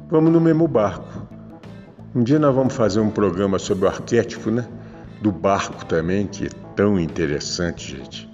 vamos 0.10 0.32
no 0.32 0.40
mesmo 0.40 0.68
barco. 0.68 1.28
Um 2.16 2.24
dia 2.24 2.40
nós 2.40 2.56
vamos 2.56 2.74
fazer 2.74 3.00
um 3.00 3.10
programa 3.10 3.60
sobre 3.60 3.86
o 3.86 3.88
arquétipo, 3.88 4.50
né? 4.50 4.68
do 5.22 5.32
barco 5.32 5.86
também, 5.86 6.28
que 6.28 6.48
é 6.48 6.50
tão 6.76 7.00
interessante, 7.00 7.98
gente. 7.98 8.30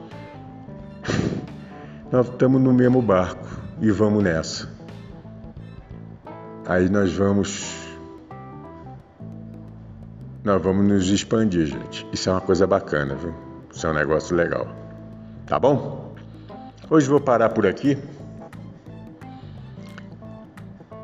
Nós 2.12 2.28
estamos 2.28 2.62
no 2.62 2.74
mesmo 2.74 3.02
barco 3.02 3.48
e 3.82 3.90
vamos 3.92 4.24
nessa. 4.24 4.70
Aí 6.68 6.90
nós 6.90 7.14
vamos. 7.14 7.85
Nós 10.46 10.62
vamos 10.62 10.86
nos 10.88 11.10
expandir, 11.10 11.66
gente. 11.66 12.08
Isso 12.14 12.30
é 12.30 12.32
uma 12.32 12.42
coisa 12.42 12.66
bacana, 12.66 13.16
viu? 13.16 13.34
Isso 13.74 13.86
é 13.86 13.90
um 13.90 13.94
negócio 13.94 14.34
legal. 14.36 14.68
Tá 15.46 15.60
bom? 15.60 16.16
Hoje 16.90 17.10
vou 17.10 17.20
parar 17.20 17.50
por 17.50 17.68
aqui. 17.68 17.98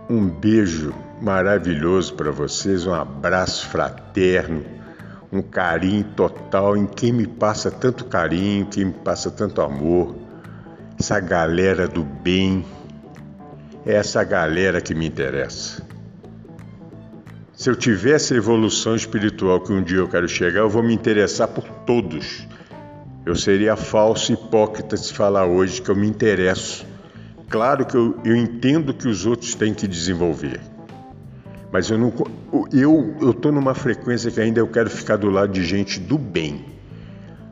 Um 0.10 0.30
beijo 0.30 0.94
maravilhoso 1.22 2.14
para 2.14 2.32
vocês, 2.32 2.86
um 2.86 2.94
abraço 2.94 3.68
fraterno 3.68 4.64
um 5.32 5.42
carinho 5.42 6.04
total 6.04 6.76
em 6.76 6.86
quem 6.86 7.14
me 7.14 7.26
passa 7.26 7.72
tanto 7.72 8.06
carinho, 8.06 8.66
quem 8.66 8.86
me 8.86 8.94
passa 8.94 9.32
tanto 9.32 9.62
amor. 9.62 10.16
Essa 11.00 11.20
galera 11.20 11.88
do 11.88 12.04
bem, 12.04 12.66
é 13.86 13.94
essa 13.94 14.24
galera 14.24 14.82
que 14.82 14.94
me 14.94 15.08
interessa. 15.08 15.82
Se 17.62 17.70
eu 17.70 17.76
tivesse 17.76 18.34
a 18.34 18.38
evolução 18.38 18.96
espiritual 18.96 19.62
que 19.62 19.72
um 19.72 19.84
dia 19.84 20.00
eu 20.00 20.08
quero 20.08 20.28
chegar, 20.28 20.62
eu 20.62 20.68
vou 20.68 20.82
me 20.82 20.96
interessar 20.96 21.48
por 21.48 21.64
todos. 21.86 22.48
Eu 23.24 23.36
seria 23.36 23.76
falso 23.76 24.34
hipócrita 24.34 24.98
se 24.98 25.14
falar 25.14 25.46
hoje 25.46 25.80
que 25.80 25.90
eu 25.90 25.96
me 25.96 26.08
interesso. 26.08 26.84
Claro 27.52 27.86
que 27.86 27.96
eu, 27.96 28.20
eu 28.26 28.36
entendo 28.36 28.96
que 28.96 29.08
os 29.08 29.28
outros 29.28 29.54
têm 29.54 29.76
que 29.76 29.88
desenvolver. 29.88 30.60
Mas 31.72 31.88
eu 31.92 32.00
não 32.00 32.12
eu 32.74 33.16
eu 33.22 33.32
tô 33.32 33.52
numa 33.52 33.76
frequência 33.76 34.32
que 34.32 34.42
ainda 34.42 34.60
eu 34.60 34.68
quero 34.68 34.90
ficar 34.90 35.18
do 35.18 35.30
lado 35.30 35.54
de 35.54 35.64
gente 35.64 36.00
do 36.00 36.18
bem. 36.18 36.66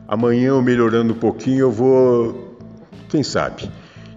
Amanhã 0.08 0.48
eu 0.48 0.60
melhorando 0.60 1.12
um 1.12 1.18
pouquinho, 1.18 1.60
eu 1.60 1.70
vou, 1.70 2.58
quem 3.08 3.22
sabe, 3.22 3.70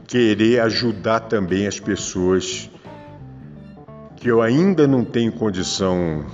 querer 0.07 0.59
ajudar 0.61 1.19
também 1.19 1.67
as 1.67 1.79
pessoas 1.79 2.67
que 4.23 4.31
eu 4.31 4.41
ainda 4.41 4.87
não 4.87 5.03
tenho 5.03 5.33
condição 5.33 6.25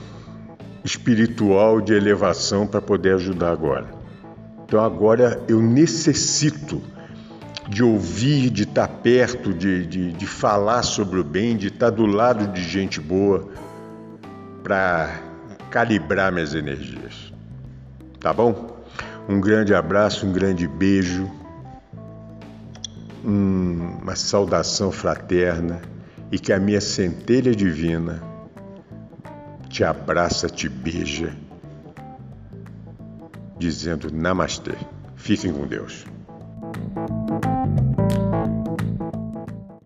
espiritual 0.85 1.81
de 1.81 1.91
elevação 1.91 2.67
para 2.67 2.79
poder 2.79 3.15
ajudar 3.15 3.51
agora. 3.51 3.87
Então 4.63 4.79
agora 4.79 5.41
eu 5.47 5.59
necessito 5.59 6.83
de 7.67 7.83
ouvir, 7.83 8.51
de 8.51 8.61
estar 8.61 8.87
perto, 8.87 9.51
de, 9.51 9.87
de, 9.87 10.11
de 10.11 10.27
falar 10.27 10.83
sobre 10.83 11.19
o 11.19 11.23
bem, 11.23 11.57
de 11.57 11.69
estar 11.69 11.89
do 11.89 12.05
lado 12.05 12.53
de 12.53 12.61
gente 12.61 13.01
boa 13.01 13.49
para 14.61 15.19
calibrar 15.71 16.31
minhas 16.31 16.53
energias. 16.53 17.33
Tá 18.19 18.31
bom? 18.31 18.83
Um 19.27 19.41
grande 19.41 19.73
abraço, 19.73 20.27
um 20.27 20.31
grande 20.31 20.67
beijo, 20.67 21.27
uma 23.23 24.15
saudação 24.15 24.91
fraterna 24.91 25.81
e 26.31 26.37
que 26.37 26.53
a 26.53 26.59
minha 26.59 26.81
centelha 26.81 27.55
divina 27.55 28.21
te 29.69 29.83
abraça, 29.83 30.47
te 30.47 30.67
beija, 30.67 31.35
dizendo 33.57 34.11
Namastê. 34.11 34.75
Fiquem 35.15 35.51
com 35.51 35.67
Deus. 35.67 36.05